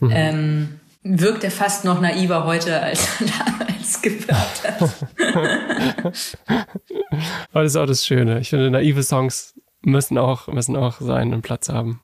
Mhm. 0.00 0.10
Ähm, 0.10 0.80
wirkt 1.08 1.44
er 1.44 1.50
fast 1.50 1.84
noch 1.84 2.00
naiver 2.00 2.44
heute, 2.44 2.80
als 2.80 3.08
er 3.20 3.26
damals 3.44 4.02
gehört 4.02 4.64
hat. 4.64 6.16
Das 7.52 7.66
ist 7.66 7.76
auch 7.76 7.86
das 7.86 8.04
Schöne. 8.04 8.40
Ich 8.40 8.50
finde, 8.50 8.70
naive 8.70 9.02
Songs 9.02 9.54
müssen 9.80 10.18
auch, 10.18 10.48
müssen 10.48 10.76
auch 10.76 11.00
seinen 11.00 11.40
Platz 11.40 11.68
haben. 11.68 12.02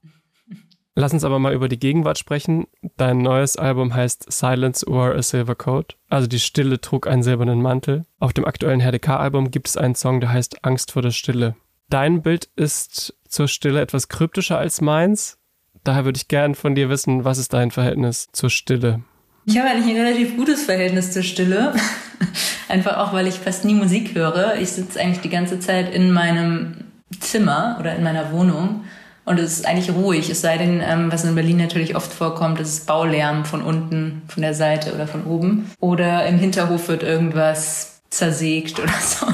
Lass 0.94 1.12
uns 1.12 1.24
aber 1.24 1.38
mal 1.38 1.54
über 1.54 1.68
die 1.68 1.78
Gegenwart 1.78 2.18
sprechen. 2.18 2.66
Dein 2.96 3.18
neues 3.18 3.56
Album 3.56 3.94
heißt 3.94 4.30
Silence 4.30 4.86
Wore 4.86 5.14
a 5.14 5.22
Silver 5.22 5.54
Coat, 5.54 5.96
also 6.08 6.26
die 6.26 6.40
Stille 6.40 6.80
trug 6.80 7.06
einen 7.06 7.22
silbernen 7.22 7.62
Mantel. 7.62 8.04
Auf 8.18 8.32
dem 8.32 8.44
aktuellen 8.44 8.80
HDK-Album 8.80 9.50
gibt 9.50 9.68
es 9.68 9.76
einen 9.76 9.94
Song, 9.94 10.20
der 10.20 10.32
heißt 10.32 10.64
Angst 10.64 10.92
vor 10.92 11.02
der 11.02 11.10
Stille. 11.10 11.56
Dein 11.88 12.22
Bild 12.22 12.48
ist 12.56 13.14
zur 13.26 13.48
Stille 13.48 13.80
etwas 13.80 14.08
kryptischer 14.08 14.58
als 14.58 14.80
meins. 14.80 15.38
Daher 15.84 16.04
würde 16.04 16.16
ich 16.16 16.28
gern 16.28 16.54
von 16.54 16.74
dir 16.74 16.88
wissen, 16.88 17.24
was 17.24 17.38
ist 17.38 17.52
dein 17.52 17.70
Verhältnis 17.70 18.28
zur 18.32 18.50
Stille? 18.50 19.00
Ich 19.44 19.58
habe 19.58 19.70
eigentlich 19.70 19.94
ein 19.94 20.00
relativ 20.00 20.36
gutes 20.36 20.64
Verhältnis 20.64 21.12
zur 21.12 21.22
Stille. 21.22 21.74
Einfach 22.68 22.98
auch, 22.98 23.12
weil 23.12 23.26
ich 23.26 23.34
fast 23.34 23.64
nie 23.64 23.74
Musik 23.74 24.14
höre. 24.14 24.56
Ich 24.60 24.70
sitze 24.70 25.00
eigentlich 25.00 25.20
die 25.20 25.28
ganze 25.28 25.58
Zeit 25.58 25.92
in 25.92 26.12
meinem 26.12 26.84
Zimmer 27.18 27.76
oder 27.80 27.96
in 27.96 28.04
meiner 28.04 28.32
Wohnung 28.32 28.84
und 29.24 29.38
es 29.38 29.52
ist 29.52 29.66
eigentlich 29.66 29.94
ruhig, 29.94 30.28
es 30.30 30.40
sei 30.40 30.58
denn, 30.58 30.82
ähm, 30.84 31.12
was 31.12 31.24
in 31.24 31.34
Berlin 31.34 31.58
natürlich 31.58 31.94
oft 31.94 32.12
vorkommt, 32.12 32.58
das 32.58 32.70
ist 32.70 32.86
Baulärm 32.86 33.44
von 33.44 33.62
unten, 33.62 34.22
von 34.26 34.42
der 34.42 34.54
Seite 34.54 34.92
oder 34.94 35.06
von 35.06 35.24
oben. 35.24 35.70
Oder 35.78 36.26
im 36.26 36.38
Hinterhof 36.38 36.88
wird 36.88 37.04
irgendwas 37.04 38.00
zersägt 38.10 38.80
oder 38.80 38.92
so. 39.00 39.26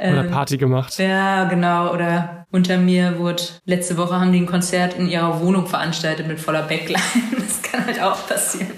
Oder 0.00 0.24
ähm, 0.24 0.30
Party 0.30 0.56
gemacht. 0.56 0.98
Ja, 0.98 1.44
genau. 1.44 1.92
Oder 1.92 2.46
unter 2.50 2.78
mir 2.78 3.18
wurde, 3.18 3.42
letzte 3.66 3.96
Woche 3.96 4.18
haben 4.18 4.32
die 4.32 4.40
ein 4.40 4.46
Konzert 4.46 4.94
in 4.94 5.08
ihrer 5.08 5.40
Wohnung 5.40 5.66
veranstaltet 5.66 6.26
mit 6.26 6.40
voller 6.40 6.62
Backline. 6.62 7.00
Das 7.38 7.62
kann 7.62 7.86
halt 7.86 8.00
auch 8.02 8.26
passieren. 8.26 8.72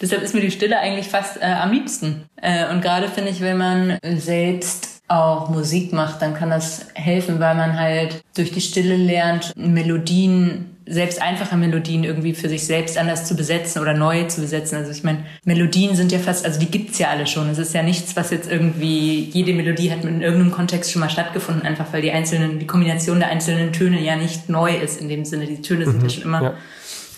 Deshalb 0.00 0.22
ist 0.22 0.34
mir 0.34 0.40
die 0.40 0.50
Stille 0.50 0.78
eigentlich 0.78 1.08
fast 1.08 1.40
äh, 1.40 1.44
am 1.44 1.72
liebsten. 1.72 2.24
Äh, 2.40 2.70
und 2.70 2.80
gerade 2.80 3.08
finde 3.08 3.30
ich, 3.30 3.40
wenn 3.40 3.58
man 3.58 3.98
selbst 4.02 5.02
auch 5.08 5.48
Musik 5.48 5.92
macht, 5.92 6.22
dann 6.22 6.34
kann 6.34 6.50
das 6.50 6.86
helfen, 6.94 7.40
weil 7.40 7.54
man 7.54 7.78
halt 7.78 8.22
durch 8.36 8.52
die 8.52 8.60
Stille 8.60 8.96
lernt, 8.96 9.52
Melodien 9.56 10.71
selbst 10.86 11.22
einfache 11.22 11.56
Melodien 11.56 12.04
irgendwie 12.04 12.34
für 12.34 12.48
sich 12.48 12.66
selbst 12.66 12.98
anders 12.98 13.26
zu 13.26 13.36
besetzen 13.36 13.80
oder 13.80 13.94
neu 13.94 14.24
zu 14.24 14.40
besetzen. 14.40 14.76
Also 14.76 14.90
ich 14.90 15.04
meine, 15.04 15.24
Melodien 15.44 15.94
sind 15.94 16.12
ja 16.12 16.18
fast, 16.18 16.44
also 16.44 16.58
die 16.58 16.70
gibt's 16.70 16.98
ja 16.98 17.08
alle 17.08 17.26
schon. 17.26 17.48
Es 17.48 17.58
ist 17.58 17.74
ja 17.74 17.82
nichts, 17.82 18.16
was 18.16 18.30
jetzt 18.30 18.50
irgendwie, 18.50 19.30
jede 19.32 19.52
Melodie 19.52 19.90
hat 19.90 20.04
in 20.04 20.22
irgendeinem 20.22 20.52
Kontext 20.52 20.90
schon 20.90 21.00
mal 21.00 21.10
stattgefunden, 21.10 21.62
einfach 21.64 21.92
weil 21.92 22.02
die 22.02 22.10
einzelnen, 22.10 22.58
die 22.58 22.66
Kombination 22.66 23.20
der 23.20 23.28
einzelnen 23.28 23.72
Töne 23.72 24.00
ja 24.00 24.16
nicht 24.16 24.48
neu 24.48 24.74
ist 24.74 25.00
in 25.00 25.08
dem 25.08 25.24
Sinne. 25.24 25.46
Die 25.46 25.62
Töne 25.62 25.84
sind 25.84 25.98
mhm, 25.98 26.04
ja 26.04 26.10
schon 26.10 26.22
immer 26.24 26.42
ja. 26.42 26.54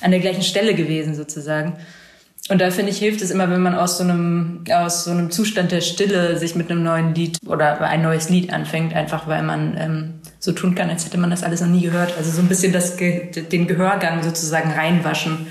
an 0.01 0.11
der 0.11 0.21
gleichen 0.21 0.43
Stelle 0.43 0.75
gewesen 0.75 1.15
sozusagen. 1.15 1.75
Und 2.51 2.61
da 2.61 2.71
finde 2.71 2.91
ich, 2.91 2.99
hilft 2.99 3.23
es 3.23 3.31
immer, 3.31 3.51
wenn 3.51 3.63
man 3.63 3.75
aus 3.75 3.97
so 3.97 4.05
einem, 4.05 4.65
aus 4.71 5.05
so 5.05 5.11
einem 5.11 5.31
Zustand 5.31 5.73
der 5.73 5.81
Stille 5.81 6.39
sich 6.39 6.55
mit 6.55 6.71
einem 6.71 6.83
neuen 6.83 7.15
Lied 7.15 7.39
oder 7.47 7.81
ein 7.81 8.03
neues 8.03 8.29
Lied 8.29 8.53
anfängt, 8.53 8.95
einfach 8.95 9.27
weil 9.27 9.43
man 9.43 9.77
ähm, 9.79 10.15
so 10.41 10.53
tun 10.53 10.75
kann, 10.75 10.91
als 10.91 11.07
hätte 11.07 11.17
man 11.17 11.31
das 11.31 11.43
alles 11.43 11.63
noch 11.63 11.69
nie 11.69 11.81
gehört. 11.81 12.15
Also 12.19 12.31
so 12.31 12.43
ein 12.43 12.49
bisschen 12.49 12.73
das, 12.73 12.97
den 12.97 13.67
Gehörgang 13.67 14.23
sozusagen 14.23 14.73
reinwaschen, 14.73 15.47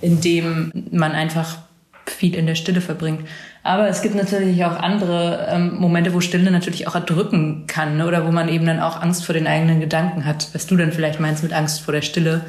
indem 0.00 0.72
man 0.90 1.12
einfach 1.12 1.58
viel 2.06 2.34
in 2.34 2.46
der 2.46 2.54
Stille 2.54 2.80
verbringt. 2.80 3.28
Aber 3.62 3.88
es 3.88 4.00
gibt 4.00 4.14
natürlich 4.14 4.64
auch 4.64 4.76
andere 4.76 5.48
ähm, 5.50 5.76
Momente, 5.78 6.14
wo 6.14 6.20
Stille 6.20 6.50
natürlich 6.50 6.88
auch 6.88 6.94
erdrücken 6.94 7.66
kann, 7.66 7.98
ne? 7.98 8.06
oder 8.06 8.26
wo 8.26 8.32
man 8.32 8.48
eben 8.48 8.64
dann 8.64 8.80
auch 8.80 9.00
Angst 9.00 9.26
vor 9.26 9.34
den 9.34 9.46
eigenen 9.46 9.80
Gedanken 9.80 10.24
hat, 10.24 10.48
was 10.54 10.66
du 10.66 10.76
dann 10.76 10.92
vielleicht 10.92 11.20
meinst 11.20 11.42
mit 11.42 11.52
Angst 11.52 11.82
vor 11.82 11.92
der 11.92 12.02
Stille, 12.02 12.40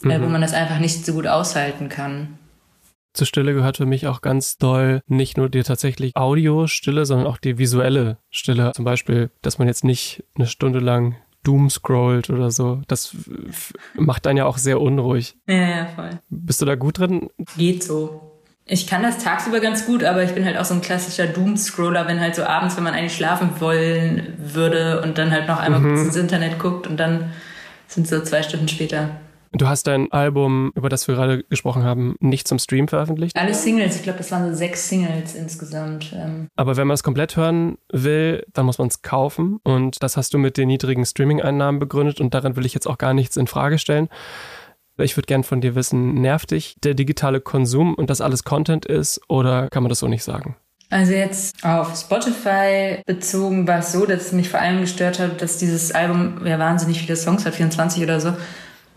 mhm. 0.00 0.10
äh, 0.10 0.20
wo 0.20 0.24
mhm. 0.24 0.32
man 0.32 0.40
das 0.40 0.54
einfach 0.54 0.78
nicht 0.78 1.04
so 1.04 1.12
gut 1.12 1.26
aushalten 1.26 1.90
kann. 1.90 2.39
Zur 3.12 3.26
Stille 3.26 3.54
gehört 3.54 3.76
für 3.76 3.86
mich 3.86 4.06
auch 4.06 4.20
ganz 4.20 4.56
doll 4.56 5.02
nicht 5.06 5.36
nur 5.36 5.48
die 5.48 5.62
tatsächlich 5.62 6.16
Audio-Stille, 6.16 7.06
sondern 7.06 7.26
auch 7.26 7.38
die 7.38 7.58
visuelle 7.58 8.18
Stille. 8.30 8.72
Zum 8.74 8.84
Beispiel, 8.84 9.30
dass 9.42 9.58
man 9.58 9.66
jetzt 9.68 9.84
nicht 9.84 10.24
eine 10.36 10.46
Stunde 10.46 10.78
lang 10.78 11.16
Doom 11.42 11.70
scrollt 11.70 12.30
oder 12.30 12.50
so. 12.50 12.82
Das 12.86 13.16
macht 13.94 14.26
dann 14.26 14.36
ja 14.36 14.44
auch 14.46 14.58
sehr 14.58 14.80
unruhig. 14.80 15.36
Ja, 15.48 15.54
ja, 15.54 15.86
voll. 15.86 16.10
Bist 16.28 16.60
du 16.60 16.66
da 16.66 16.74
gut 16.74 16.98
drin? 16.98 17.30
Geht 17.56 17.82
so. 17.82 18.20
Ich 18.66 18.86
kann 18.86 19.02
das 19.02 19.18
tagsüber 19.18 19.58
ganz 19.58 19.86
gut, 19.86 20.04
aber 20.04 20.22
ich 20.22 20.32
bin 20.32 20.44
halt 20.44 20.56
auch 20.56 20.64
so 20.64 20.74
ein 20.74 20.80
klassischer 20.80 21.26
Doom-Scroller, 21.26 22.06
wenn 22.06 22.20
halt 22.20 22.36
so 22.36 22.44
abends, 22.44 22.76
wenn 22.76 22.84
man 22.84 22.94
eigentlich 22.94 23.16
schlafen 23.16 23.60
wollen 23.60 24.34
würde 24.38 25.02
und 25.02 25.18
dann 25.18 25.32
halt 25.32 25.48
noch 25.48 25.58
einmal 25.58 25.80
mhm. 25.80 25.94
kurz 25.94 26.06
ins 26.06 26.16
Internet 26.16 26.58
guckt 26.60 26.86
und 26.86 26.96
dann 26.98 27.32
sind 27.88 28.06
so 28.06 28.22
zwei 28.22 28.42
Stunden 28.44 28.68
später. 28.68 29.10
Du 29.52 29.66
hast 29.66 29.88
dein 29.88 30.12
Album, 30.12 30.70
über 30.76 30.88
das 30.88 31.08
wir 31.08 31.16
gerade 31.16 31.42
gesprochen 31.42 31.82
haben, 31.82 32.14
nicht 32.20 32.46
zum 32.46 32.60
Stream 32.60 32.86
veröffentlicht? 32.86 33.36
Alle 33.36 33.52
Singles, 33.52 33.96
ich 33.96 34.04
glaube, 34.04 34.18
das 34.18 34.30
waren 34.30 34.48
so 34.48 34.56
sechs 34.56 34.88
Singles 34.88 35.34
insgesamt. 35.34 36.12
Ähm. 36.14 36.48
Aber 36.54 36.76
wenn 36.76 36.86
man 36.86 36.94
es 36.94 37.02
komplett 37.02 37.36
hören 37.36 37.76
will, 37.92 38.46
dann 38.52 38.66
muss 38.66 38.78
man 38.78 38.88
es 38.88 39.02
kaufen. 39.02 39.58
Und 39.64 40.02
das 40.04 40.16
hast 40.16 40.34
du 40.34 40.38
mit 40.38 40.56
den 40.56 40.68
niedrigen 40.68 41.04
Streaming-Einnahmen 41.04 41.80
begründet 41.80 42.20
und 42.20 42.32
darin 42.32 42.54
will 42.54 42.64
ich 42.64 42.74
jetzt 42.74 42.86
auch 42.86 42.98
gar 42.98 43.12
nichts 43.12 43.36
in 43.36 43.48
Frage 43.48 43.78
stellen. 43.78 44.08
Ich 44.98 45.16
würde 45.16 45.26
gern 45.26 45.42
von 45.42 45.60
dir 45.60 45.74
wissen, 45.74 46.14
nervt 46.14 46.52
dich 46.52 46.76
der 46.84 46.94
digitale 46.94 47.40
Konsum 47.40 47.94
und 47.94 48.10
dass 48.10 48.20
alles 48.20 48.44
Content 48.44 48.86
ist 48.86 49.20
oder 49.28 49.68
kann 49.68 49.82
man 49.82 49.88
das 49.88 49.98
so 49.98 50.06
nicht 50.06 50.22
sagen? 50.22 50.56
Also 50.90 51.12
jetzt 51.12 51.64
auf 51.64 51.96
Spotify 51.96 53.00
bezogen 53.06 53.66
war 53.66 53.78
es 53.78 53.92
so, 53.92 54.06
dass 54.06 54.26
es 54.26 54.32
mich 54.32 54.48
vor 54.48 54.60
allem 54.60 54.80
gestört 54.80 55.18
hat, 55.18 55.40
dass 55.40 55.56
dieses 55.56 55.92
Album 55.92 56.44
ja 56.44 56.58
wahnsinnig 56.58 57.00
viele 57.00 57.16
Songs 57.16 57.46
hat, 57.46 57.54
24 57.54 58.02
oder 58.02 58.20
so. 58.20 58.34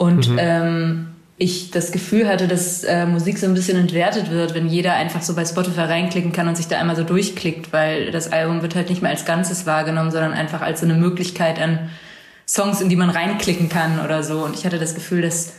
Und 0.04 0.28
mhm. 0.28 0.38
ähm, 0.38 1.08
ich 1.38 1.72
das 1.72 1.94
Gefühl 1.94 2.28
hatte, 2.28 2.50
dass 2.50 2.84
äh, 2.84 3.06
Musik 3.06 3.38
so 3.38 3.46
ein 3.46 3.54
bisschen 3.54 3.78
entwertet 3.78 4.30
wird, 4.30 4.54
wenn 4.54 4.68
jeder 4.68 4.96
einfach 4.96 5.22
so 5.22 5.34
bei 5.34 5.46
Spotify 5.46 5.84
reinklicken 5.84 6.34
kann 6.34 6.50
und 6.50 6.58
sich 6.58 6.68
da 6.68 6.78
einmal 6.78 6.98
so 6.98 7.06
durchklickt, 7.06 7.72
weil 7.72 8.12
das 8.12 8.30
Album 8.30 8.62
wird 8.62 8.76
halt 8.76 8.90
nicht 8.90 9.02
mehr 9.02 9.12
als 9.12 9.24
Ganzes 9.24 9.66
wahrgenommen, 9.66 10.12
sondern 10.12 10.34
einfach 10.34 10.60
als 10.60 10.82
so 10.82 10.86
eine 10.86 10.96
Möglichkeit 10.96 11.58
an 11.58 11.90
Songs, 12.46 12.82
in 12.82 12.90
die 12.90 12.98
man 12.98 13.10
reinklicken 13.10 13.70
kann 13.70 14.04
oder 14.04 14.24
so. 14.24 14.44
Und 14.44 14.58
ich 14.58 14.66
hatte 14.66 14.78
das 14.78 14.94
Gefühl, 14.94 15.22
dass 15.22 15.54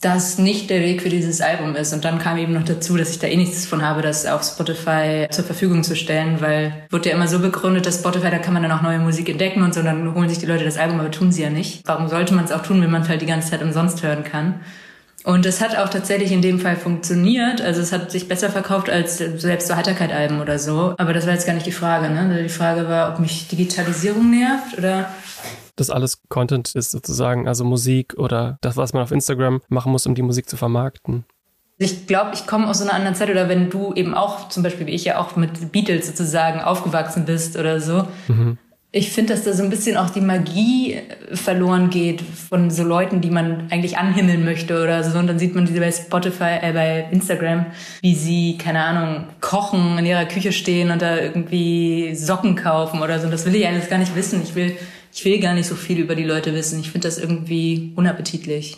das 0.00 0.38
nicht 0.38 0.70
der 0.70 0.80
Weg 0.80 1.02
für 1.02 1.08
dieses 1.08 1.40
Album 1.40 1.74
ist. 1.74 1.92
Und 1.92 2.04
dann 2.04 2.20
kam 2.20 2.38
eben 2.38 2.52
noch 2.52 2.64
dazu, 2.64 2.96
dass 2.96 3.10
ich 3.10 3.18
da 3.18 3.26
eh 3.26 3.36
nichts 3.36 3.66
von 3.66 3.82
habe, 3.82 4.00
das 4.00 4.26
auf 4.26 4.44
Spotify 4.44 5.26
zur 5.30 5.44
Verfügung 5.44 5.82
zu 5.82 5.96
stellen, 5.96 6.40
weil 6.40 6.72
wird 6.90 7.06
ja 7.06 7.12
immer 7.12 7.26
so 7.26 7.40
begründet, 7.40 7.84
dass 7.84 7.98
Spotify, 7.98 8.30
da 8.30 8.38
kann 8.38 8.54
man 8.54 8.62
dann 8.62 8.72
auch 8.72 8.82
neue 8.82 9.00
Musik 9.00 9.28
entdecken 9.28 9.62
und 9.62 9.74
so, 9.74 9.82
dann 9.82 10.14
holen 10.14 10.28
sich 10.28 10.38
die 10.38 10.46
Leute 10.46 10.64
das 10.64 10.78
Album, 10.78 11.00
aber 11.00 11.10
tun 11.10 11.32
sie 11.32 11.42
ja 11.42 11.50
nicht. 11.50 11.82
Warum 11.86 12.08
sollte 12.08 12.32
man 12.32 12.44
es 12.44 12.52
auch 12.52 12.62
tun, 12.62 12.80
wenn 12.80 12.90
man 12.90 13.02
es 13.02 13.08
halt 13.08 13.22
die 13.22 13.26
ganze 13.26 13.50
Zeit 13.50 13.62
umsonst 13.62 14.02
hören 14.04 14.22
kann? 14.22 14.60
Und 15.24 15.44
es 15.46 15.60
hat 15.60 15.76
auch 15.76 15.88
tatsächlich 15.88 16.30
in 16.30 16.42
dem 16.42 16.60
Fall 16.60 16.76
funktioniert. 16.76 17.60
Also 17.60 17.80
es 17.80 17.92
hat 17.92 18.10
sich 18.12 18.28
besser 18.28 18.50
verkauft 18.50 18.88
als 18.88 19.18
selbst 19.18 19.66
so 19.66 19.74
Heiterkeit-Alben 19.74 20.40
oder 20.40 20.60
so. 20.60 20.94
Aber 20.96 21.12
das 21.12 21.26
war 21.26 21.34
jetzt 21.34 21.46
gar 21.46 21.54
nicht 21.54 21.66
die 21.66 21.72
Frage. 21.72 22.08
Ne? 22.08 22.44
Die 22.44 22.48
Frage 22.48 22.88
war, 22.88 23.12
ob 23.12 23.18
mich 23.18 23.48
Digitalisierung 23.48 24.30
nervt 24.30 24.78
oder 24.78 25.10
das 25.78 25.90
alles 25.90 26.22
Content 26.28 26.74
ist 26.74 26.90
sozusagen, 26.90 27.48
also 27.48 27.64
Musik 27.64 28.14
oder 28.16 28.58
das, 28.60 28.76
was 28.76 28.92
man 28.92 29.02
auf 29.02 29.12
Instagram 29.12 29.60
machen 29.68 29.92
muss, 29.92 30.06
um 30.06 30.14
die 30.14 30.22
Musik 30.22 30.48
zu 30.48 30.56
vermarkten. 30.56 31.24
Ich 31.78 32.08
glaube, 32.08 32.32
ich 32.34 32.46
komme 32.46 32.68
aus 32.68 32.78
so 32.78 32.84
einer 32.84 32.94
anderen 32.94 33.14
Zeit 33.14 33.30
oder 33.30 33.48
wenn 33.48 33.70
du 33.70 33.94
eben 33.94 34.14
auch, 34.14 34.48
zum 34.48 34.64
Beispiel 34.64 34.86
wie 34.88 34.94
ich 34.94 35.04
ja 35.04 35.18
auch 35.18 35.36
mit 35.36 35.70
Beatles 35.70 36.08
sozusagen 36.08 36.60
aufgewachsen 36.60 37.24
bist 37.24 37.56
oder 37.56 37.80
so. 37.80 38.08
Mhm. 38.26 38.58
Ich 38.90 39.12
finde, 39.12 39.34
dass 39.34 39.44
da 39.44 39.52
so 39.52 39.62
ein 39.62 39.70
bisschen 39.70 39.98
auch 39.98 40.10
die 40.10 40.22
Magie 40.22 40.98
verloren 41.32 41.90
geht 41.90 42.22
von 42.22 42.70
so 42.70 42.82
Leuten, 42.82 43.20
die 43.20 43.30
man 43.30 43.70
eigentlich 43.70 43.98
anhimmeln 43.98 44.44
möchte 44.44 44.82
oder 44.82 45.04
so. 45.04 45.18
Und 45.18 45.26
dann 45.26 45.38
sieht 45.38 45.54
man 45.54 45.66
diese 45.66 45.78
bei 45.78 45.92
Spotify, 45.92 46.58
äh, 46.62 46.72
bei 46.72 47.06
Instagram, 47.12 47.66
wie 48.00 48.14
sie, 48.14 48.56
keine 48.56 48.82
Ahnung, 48.82 49.26
kochen, 49.40 49.98
in 49.98 50.06
ihrer 50.06 50.24
Küche 50.24 50.52
stehen 50.52 50.90
und 50.90 51.02
da 51.02 51.18
irgendwie 51.18 52.14
Socken 52.14 52.56
kaufen 52.56 53.02
oder 53.02 53.20
so. 53.20 53.26
Und 53.26 53.32
das 53.32 53.44
will 53.44 53.54
ich 53.54 53.66
eigentlich 53.66 53.90
gar 53.90 53.98
nicht 53.98 54.16
wissen. 54.16 54.42
Ich 54.42 54.54
will 54.54 54.76
ich 55.12 55.24
will 55.24 55.40
gar 55.40 55.54
nicht 55.54 55.66
so 55.66 55.74
viel 55.74 55.98
über 55.98 56.14
die 56.14 56.24
Leute 56.24 56.54
wissen. 56.54 56.80
Ich 56.80 56.90
finde 56.90 57.08
das 57.08 57.18
irgendwie 57.18 57.92
unappetitlich. 57.96 58.76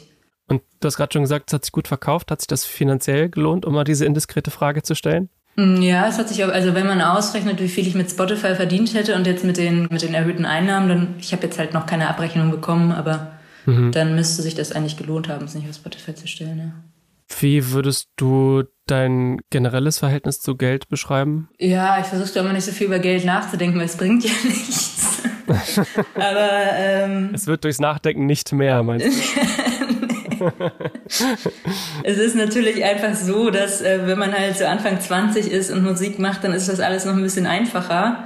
Und 0.48 0.62
du 0.80 0.86
hast 0.86 0.96
gerade 0.96 1.12
schon 1.12 1.22
gesagt, 1.22 1.50
es 1.50 1.54
hat 1.54 1.64
sich 1.64 1.72
gut 1.72 1.88
verkauft. 1.88 2.30
Hat 2.30 2.40
sich 2.40 2.48
das 2.48 2.64
finanziell 2.64 3.28
gelohnt, 3.28 3.64
um 3.64 3.74
mal 3.74 3.84
diese 3.84 4.04
indiskrete 4.04 4.50
Frage 4.50 4.82
zu 4.82 4.94
stellen? 4.94 5.28
Mm, 5.56 5.82
ja, 5.82 6.08
es 6.08 6.18
hat 6.18 6.28
sich 6.28 6.44
auch, 6.44 6.48
also 6.48 6.74
wenn 6.74 6.86
man 6.86 7.00
ausrechnet, 7.00 7.60
wie 7.60 7.68
viel 7.68 7.86
ich 7.86 7.94
mit 7.94 8.10
Spotify 8.10 8.54
verdient 8.54 8.94
hätte 8.94 9.14
und 9.14 9.26
jetzt 9.26 9.44
mit 9.44 9.56
den, 9.56 9.88
mit 9.90 10.02
den 10.02 10.14
erhöhten 10.14 10.44
Einnahmen, 10.44 10.88
dann, 10.88 11.14
ich 11.18 11.32
habe 11.32 11.44
jetzt 11.44 11.58
halt 11.58 11.74
noch 11.74 11.86
keine 11.86 12.08
Abrechnung 12.08 12.50
bekommen, 12.50 12.92
aber 12.92 13.32
mhm. 13.66 13.92
dann 13.92 14.14
müsste 14.14 14.42
sich 14.42 14.54
das 14.54 14.72
eigentlich 14.72 14.96
gelohnt 14.96 15.28
haben, 15.28 15.44
es 15.44 15.54
nicht 15.54 15.68
auf 15.68 15.74
Spotify 15.74 16.14
zu 16.14 16.26
stellen, 16.26 16.58
ja. 16.58 16.72
Wie 17.38 17.70
würdest 17.70 18.08
du 18.16 18.64
dein 18.86 19.38
generelles 19.50 19.98
Verhältnis 19.98 20.40
zu 20.40 20.56
Geld 20.56 20.88
beschreiben? 20.88 21.48
Ja, 21.60 22.00
ich 22.00 22.06
versuche 22.06 22.40
immer 22.40 22.52
nicht 22.52 22.64
so 22.64 22.72
viel 22.72 22.88
über 22.88 22.98
Geld 22.98 23.24
nachzudenken, 23.24 23.78
weil 23.78 23.86
es 23.86 23.96
bringt 23.96 24.24
ja 24.24 24.32
nichts. 24.44 24.99
Aber 26.14 26.50
ähm, 26.76 27.30
es 27.34 27.46
wird 27.46 27.64
durchs 27.64 27.78
Nachdenken 27.78 28.26
nicht 28.26 28.52
mehr, 28.52 28.82
meinst 28.82 29.06
du? 29.06 29.10
es 32.04 32.18
ist 32.18 32.34
natürlich 32.36 32.84
einfach 32.84 33.14
so, 33.14 33.50
dass 33.50 33.82
äh, 33.82 34.06
wenn 34.06 34.18
man 34.18 34.32
halt 34.32 34.56
so 34.56 34.64
Anfang 34.64 35.00
20 35.00 35.50
ist 35.50 35.70
und 35.70 35.82
Musik 35.82 36.18
macht, 36.18 36.44
dann 36.44 36.52
ist 36.52 36.68
das 36.68 36.80
alles 36.80 37.04
noch 37.04 37.14
ein 37.14 37.22
bisschen 37.22 37.46
einfacher. 37.46 38.24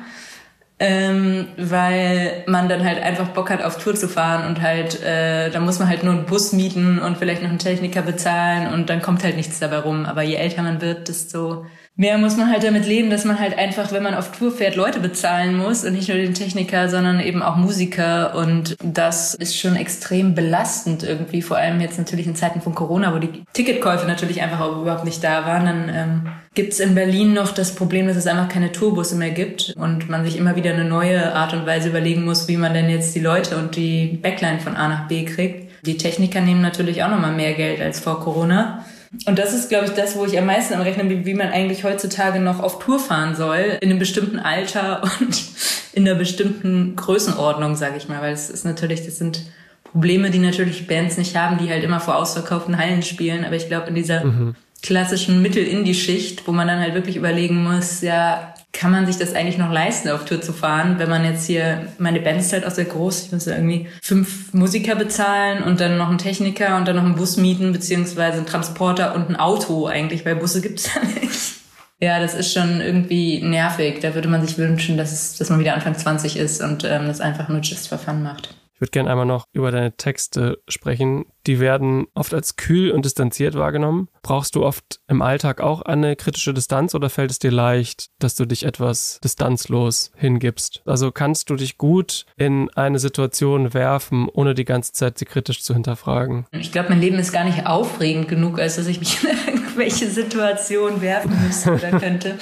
Ähm, 0.81 1.47
weil 1.57 2.43
man 2.49 2.69
dann 2.69 2.85
halt 2.85 3.01
einfach 3.01 3.29
Bock 3.29 3.49
hat, 3.49 3.63
auf 3.63 3.79
Tour 3.79 3.95
zu 3.95 4.09
fahren 4.09 4.49
und 4.49 4.61
halt, 4.61 5.01
äh, 5.05 5.49
da 5.51 5.61
muss 5.61 5.79
man 5.79 5.89
halt 5.89 6.03
nur 6.03 6.13
einen 6.13 6.27
Bus 6.27 6.53
mieten 6.53 6.99
und 6.99 7.17
vielleicht 7.17 7.43
noch 7.43 7.49
einen 7.49 7.61
Techniker 7.61 8.03
bezahlen 8.03 8.73
und 8.75 8.91
dann 8.91 9.01
kommt 9.01 9.23
halt 9.23 9.37
nichts 9.37 9.61
dabei 9.61 9.79
rum. 9.79 10.05
Aber 10.05 10.23
je 10.23 10.35
älter 10.35 10.63
man 10.63 10.81
wird, 10.81 11.07
desto 11.07 11.65
mehr 11.97 12.19
muss 12.19 12.37
man 12.37 12.51
halt 12.51 12.65
damit 12.65 12.87
leben, 12.87 13.09
dass 13.09 13.25
man 13.25 13.39
halt 13.39 13.57
einfach, 13.57 13.93
wenn 13.93 14.03
man 14.03 14.15
auf 14.15 14.33
Tour 14.33 14.51
fährt, 14.51 14.75
Leute 14.75 14.99
bezahlen 14.99 15.57
muss 15.57 15.85
und 15.85 15.93
nicht 15.93 16.09
nur 16.09 16.17
den 16.17 16.35
Techniker, 16.35 16.89
sondern 16.89 17.21
eben 17.21 17.41
auch 17.41 17.57
Musiker. 17.57 18.35
Und 18.35 18.77
das 18.83 19.35
ist 19.35 19.57
schon 19.57 19.77
extrem 19.77 20.35
belastend 20.35 21.05
irgendwie, 21.05 21.41
vor 21.41 21.57
allem 21.57 21.81
jetzt 21.81 21.99
natürlich 21.99 22.27
in 22.27 22.35
Zeiten 22.35 22.61
von 22.61 22.75
Corona, 22.75 23.15
wo 23.15 23.19
die 23.19 23.45
Ticketkäufe 23.53 24.07
natürlich 24.07 24.43
einfach 24.43 24.61
auch 24.61 24.83
überhaupt 24.83 25.05
nicht 25.05 25.23
da 25.23 25.47
waren. 25.47 25.67
Dann 25.67 25.89
ähm, 25.95 26.27
gibt 26.55 26.73
es 26.73 26.81
in 26.81 26.97
Berlin 26.97 27.33
noch 27.33 27.53
das 27.53 27.77
Problem, 27.77 28.09
dass 28.09 28.17
es 28.17 28.27
einfach 28.27 28.49
keine 28.49 28.73
Tourbusse 28.73 29.15
mehr 29.15 29.31
gibt 29.31 29.75
und 29.77 30.09
man 30.09 30.25
sich 30.25 30.37
immer 30.37 30.57
wieder 30.57 30.73
eine 30.73 30.85
neue 30.85 31.33
Art 31.35 31.53
und 31.53 31.65
Weise 31.65 31.91
überlegen 31.91 32.25
muss, 32.25 32.49
wie 32.49 32.57
man 32.57 32.75
denn 32.75 32.91
jetzt 32.91 33.15
die 33.15 33.21
Leute 33.21 33.57
und 33.57 33.77
die 33.77 34.19
Backline 34.21 34.59
von 34.59 34.75
A 34.75 34.89
nach 34.89 35.07
B 35.07 35.25
kriegt. 35.25 35.71
Die 35.87 35.97
Techniker 35.97 36.41
nehmen 36.41 36.63
natürlich 36.63 37.05
auch 37.05 37.11
nochmal 37.11 37.35
mehr 37.35 37.53
Geld 37.55 37.81
als 37.81 38.01
vor 38.01 38.21
Corona. 38.21 38.85
Und 39.27 39.39
das 39.39 39.55
ist, 39.55 39.69
glaube 39.69 39.87
ich, 39.87 39.93
das, 39.93 40.17
wo 40.17 40.25
ich 40.25 40.39
am 40.39 40.47
meisten 40.47 40.75
am 40.75 40.81
Rechnen 40.81 41.09
bin, 41.09 41.27
wie 41.27 41.35
man 41.35 41.49
eigentlich 41.49 41.85
heutzutage 41.85 42.41
noch 42.41 42.61
auf 42.61 42.79
Tour 42.79 42.99
fahren 42.99 43.35
soll, 43.35 43.79
in 43.81 43.91
einem 43.91 43.99
bestimmten 43.99 44.39
Alter 44.39 45.03
und 45.21 45.45
in 45.93 46.07
einer 46.07 46.19
bestimmten 46.19 46.97
Größenordnung, 46.97 47.77
sage 47.77 47.97
ich 47.97 48.09
mal. 48.09 48.21
Weil 48.23 48.33
es 48.33 48.51
ist 48.51 48.65
natürlich, 48.65 49.05
das 49.05 49.19
sind 49.19 49.43
Probleme, 49.85 50.31
die 50.31 50.39
natürlich 50.39 50.87
Bands 50.87 51.17
nicht 51.19 51.37
haben, 51.37 51.59
die 51.59 51.71
halt 51.71 51.85
immer 51.85 52.01
vor 52.01 52.17
ausverkauften 52.17 52.79
Hallen 52.79 53.03
spielen. 53.03 53.45
Aber 53.45 53.57
ich 53.57 53.69
glaube, 53.69 53.89
in 53.89 53.95
dieser 53.95 54.25
mhm. 54.25 54.57
klassischen 54.83 55.43
Mittel-Indie-Schicht, 55.43 56.47
wo 56.47 56.53
man 56.53 56.67
dann 56.67 56.81
halt 56.81 56.95
wirklich 56.95 57.17
überlegen 57.17 57.63
muss, 57.63 58.01
ja, 58.01 58.54
kann 58.75 58.91
man 58.91 59.07
sich 59.07 59.17
das 59.17 59.35
eigentlich 59.35 59.57
noch 59.57 59.73
leisten, 59.73 60.11
auf 60.11 60.25
Tour 60.25 60.43
zu 60.43 60.53
fahren, 60.53 60.99
wenn 60.99 61.09
man 61.09 61.25
jetzt 61.25 61.47
hier, 61.47 61.87
meine 61.99 62.21
Band 62.21 62.41
ist 62.41 62.53
halt 62.53 62.67
auch 62.67 62.73
sehr 62.73 62.85
groß, 62.85 63.27
ich 63.27 63.33
muss 63.33 63.47
ja 63.47 63.55
irgendwie 63.55 63.87
fünf 64.03 64.53
Musiker 64.53 64.97
bezahlen 64.97 65.63
und 65.63 65.81
dann 65.81 65.97
noch 65.97 66.09
einen 66.09 66.19
Techniker 66.19 66.77
und 66.77 66.87
dann 66.87 66.97
noch 66.97 67.05
einen 67.05 67.15
Bus 67.15 67.37
mieten, 67.37 67.73
beziehungsweise 67.73 68.39
einen 68.39 68.47
Transporter 68.47 69.15
und 69.15 69.31
ein 69.31 69.37
Auto 69.37 69.87
eigentlich, 69.87 70.27
weil 70.27 70.37
Busse 70.37 70.61
gibt's 70.61 70.91
ja 70.95 71.03
nicht. 71.03 71.55
Ja, 72.01 72.19
das 72.19 72.35
ist 72.35 72.53
schon 72.53 72.81
irgendwie 72.81 73.41
nervig. 73.41 74.01
Da 74.01 74.15
würde 74.15 74.29
man 74.29 74.45
sich 74.45 74.59
wünschen, 74.59 74.99
dass, 74.99 75.13
es, 75.13 75.37
dass 75.37 75.49
man 75.49 75.61
wieder 75.61 75.75
Anfang 75.75 75.97
20 75.97 76.37
ist 76.37 76.61
und 76.61 76.85
ähm, 76.85 77.07
das 77.07 77.21
einfach 77.21 77.49
nur 77.49 77.61
just 77.61 77.89
for 77.89 77.99
fun 77.99 78.23
macht. 78.23 78.55
Ich 78.75 78.81
würde 78.81 78.91
gerne 78.91 79.11
einmal 79.11 79.27
noch 79.27 79.47
über 79.53 79.71
deine 79.71 79.97
Texte 79.97 80.59
sprechen. 80.69 81.27
Die 81.47 81.61
werden 81.61 82.07
oft 82.15 82.35
als 82.35 82.57
kühl 82.57 82.91
und 82.91 83.05
distanziert 83.05 83.55
wahrgenommen. 83.55 84.09
Brauchst 84.23 84.57
du 84.57 84.65
oft 84.65 85.01
im 85.07 85.23
Alltag 85.23 85.61
auch 85.61 85.83
eine 85.83 86.17
kritische 86.17 86.53
Distanz 86.53 86.95
oder 86.95 87.09
fällt 87.09 87.31
es 87.31 87.39
dir 87.39 87.53
leicht, 87.53 88.09
dass 88.19 88.35
du 88.35 88.47
dich 88.47 88.65
etwas 88.65 89.21
distanzlos 89.23 90.11
hingibst? 90.17 90.83
Also 90.87 91.13
kannst 91.13 91.51
du 91.51 91.55
dich 91.55 91.79
gut 91.79 92.27
in 92.37 92.69
eine 92.71 92.99
Situation 92.99 93.75
werfen, 93.75 94.29
ohne 94.29 94.55
die 94.55 94.65
ganze 94.65 94.93
Zeit 94.93 95.19
sie 95.19 95.25
kritisch 95.25 95.63
zu 95.63 95.73
hinterfragen? 95.73 96.47
Ich 96.51 96.73
glaube, 96.73 96.89
mein 96.89 97.01
Leben 97.01 97.19
ist 97.21 97.33
gar 97.33 97.45
nicht 97.45 97.67
aufregend 97.67 98.27
genug, 98.27 98.59
als 98.59 98.75
dass 98.75 98.89
ich 98.89 98.99
mich 98.99 99.23
in 99.47 99.55
irgendwelche 99.55 100.11
Situationen 100.11 101.01
werfen 101.01 101.33
müsste 101.47 101.75
oder 101.75 102.01
könnte. 102.01 102.39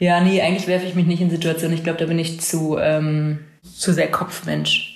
Ja, 0.00 0.20
nee, 0.20 0.42
eigentlich 0.42 0.66
werfe 0.66 0.86
ich 0.86 0.96
mich 0.96 1.06
nicht 1.06 1.20
in 1.20 1.30
Situationen. 1.30 1.76
Ich 1.76 1.84
glaube, 1.84 2.00
da 2.00 2.06
bin 2.06 2.18
ich 2.18 2.40
zu, 2.40 2.76
ähm, 2.78 3.38
zu 3.62 3.92
sehr 3.92 4.10
Kopfmensch. 4.10 4.91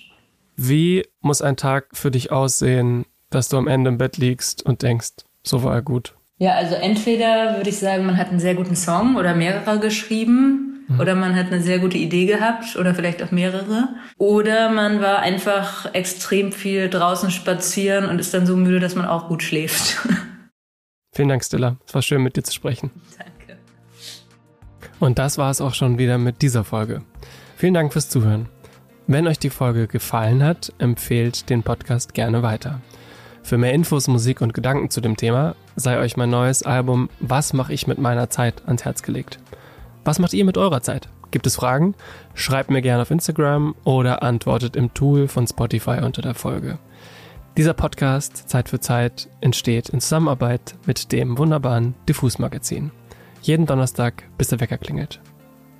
Wie 0.56 1.06
muss 1.20 1.42
ein 1.42 1.56
Tag 1.56 1.88
für 1.92 2.10
dich 2.10 2.32
aussehen, 2.32 3.04
dass 3.30 3.48
du 3.48 3.58
am 3.58 3.68
Ende 3.68 3.90
im 3.90 3.98
Bett 3.98 4.16
liegst 4.16 4.64
und 4.64 4.82
denkst, 4.82 5.10
so 5.42 5.62
war 5.62 5.74
er 5.74 5.82
gut? 5.82 6.14
Ja, 6.38 6.52
also 6.52 6.74
entweder 6.74 7.56
würde 7.56 7.70
ich 7.70 7.78
sagen, 7.78 8.06
man 8.06 8.16
hat 8.16 8.28
einen 8.28 8.40
sehr 8.40 8.54
guten 8.54 8.76
Song 8.76 9.16
oder 9.16 9.34
mehrere 9.34 9.78
geschrieben 9.78 10.84
mhm. 10.88 11.00
oder 11.00 11.14
man 11.14 11.34
hat 11.34 11.46
eine 11.46 11.62
sehr 11.62 11.78
gute 11.78 11.98
Idee 11.98 12.26
gehabt 12.26 12.76
oder 12.76 12.94
vielleicht 12.94 13.22
auch 13.22 13.30
mehrere 13.30 13.88
oder 14.18 14.70
man 14.70 15.00
war 15.00 15.20
einfach 15.20 15.94
extrem 15.94 16.52
viel 16.52 16.88
draußen 16.88 17.30
spazieren 17.30 18.06
und 18.06 18.18
ist 18.18 18.32
dann 18.34 18.46
so 18.46 18.56
müde, 18.56 18.80
dass 18.80 18.94
man 18.94 19.06
auch 19.06 19.28
gut 19.28 19.42
schläft. 19.42 19.98
Vielen 21.12 21.28
Dank, 21.28 21.44
Stella. 21.44 21.76
Es 21.86 21.94
war 21.94 22.02
schön, 22.02 22.22
mit 22.22 22.36
dir 22.36 22.42
zu 22.42 22.52
sprechen. 22.52 22.90
Danke. 23.16 23.58
Und 25.00 25.18
das 25.18 25.38
war 25.38 25.50
es 25.50 25.62
auch 25.62 25.72
schon 25.72 25.98
wieder 25.98 26.18
mit 26.18 26.42
dieser 26.42 26.64
Folge. 26.64 27.02
Vielen 27.56 27.72
Dank 27.72 27.92
fürs 27.92 28.10
Zuhören. 28.10 28.48
Wenn 29.08 29.28
euch 29.28 29.38
die 29.38 29.50
Folge 29.50 29.86
gefallen 29.86 30.42
hat, 30.42 30.72
empfehlt 30.78 31.48
den 31.48 31.62
Podcast 31.62 32.12
gerne 32.12 32.42
weiter. 32.42 32.80
Für 33.44 33.56
mehr 33.56 33.72
Infos, 33.72 34.08
Musik 34.08 34.40
und 34.40 34.52
Gedanken 34.52 34.90
zu 34.90 35.00
dem 35.00 35.16
Thema 35.16 35.54
sei 35.76 36.00
euch 36.00 36.16
mein 36.16 36.30
neues 36.30 36.64
Album 36.64 37.08
Was 37.20 37.52
mache 37.52 37.72
ich 37.72 37.86
mit 37.86 37.98
meiner 37.98 38.30
Zeit 38.30 38.66
ans 38.66 38.84
Herz 38.84 39.02
gelegt. 39.02 39.38
Was 40.04 40.18
macht 40.18 40.32
ihr 40.32 40.44
mit 40.44 40.58
eurer 40.58 40.80
Zeit? 40.80 41.08
Gibt 41.30 41.46
es 41.46 41.54
Fragen? 41.54 41.94
Schreibt 42.34 42.70
mir 42.70 42.82
gerne 42.82 43.02
auf 43.02 43.12
Instagram 43.12 43.76
oder 43.84 44.24
antwortet 44.24 44.74
im 44.74 44.92
Tool 44.92 45.28
von 45.28 45.46
Spotify 45.46 46.00
unter 46.02 46.22
der 46.22 46.34
Folge. 46.34 46.78
Dieser 47.56 47.74
Podcast 47.74 48.48
Zeit 48.48 48.68
für 48.68 48.80
Zeit 48.80 49.28
entsteht 49.40 49.88
in 49.88 50.00
Zusammenarbeit 50.00 50.74
mit 50.84 51.12
dem 51.12 51.38
wunderbaren 51.38 51.94
Diffus 52.08 52.40
Magazin. 52.40 52.90
Jeden 53.40 53.66
Donnerstag, 53.66 54.24
bis 54.36 54.48
der 54.48 54.58
Wecker 54.58 54.78
klingelt. 54.78 55.20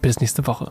Bis 0.01 0.21
nächste 0.21 0.47
Woche. 0.47 0.71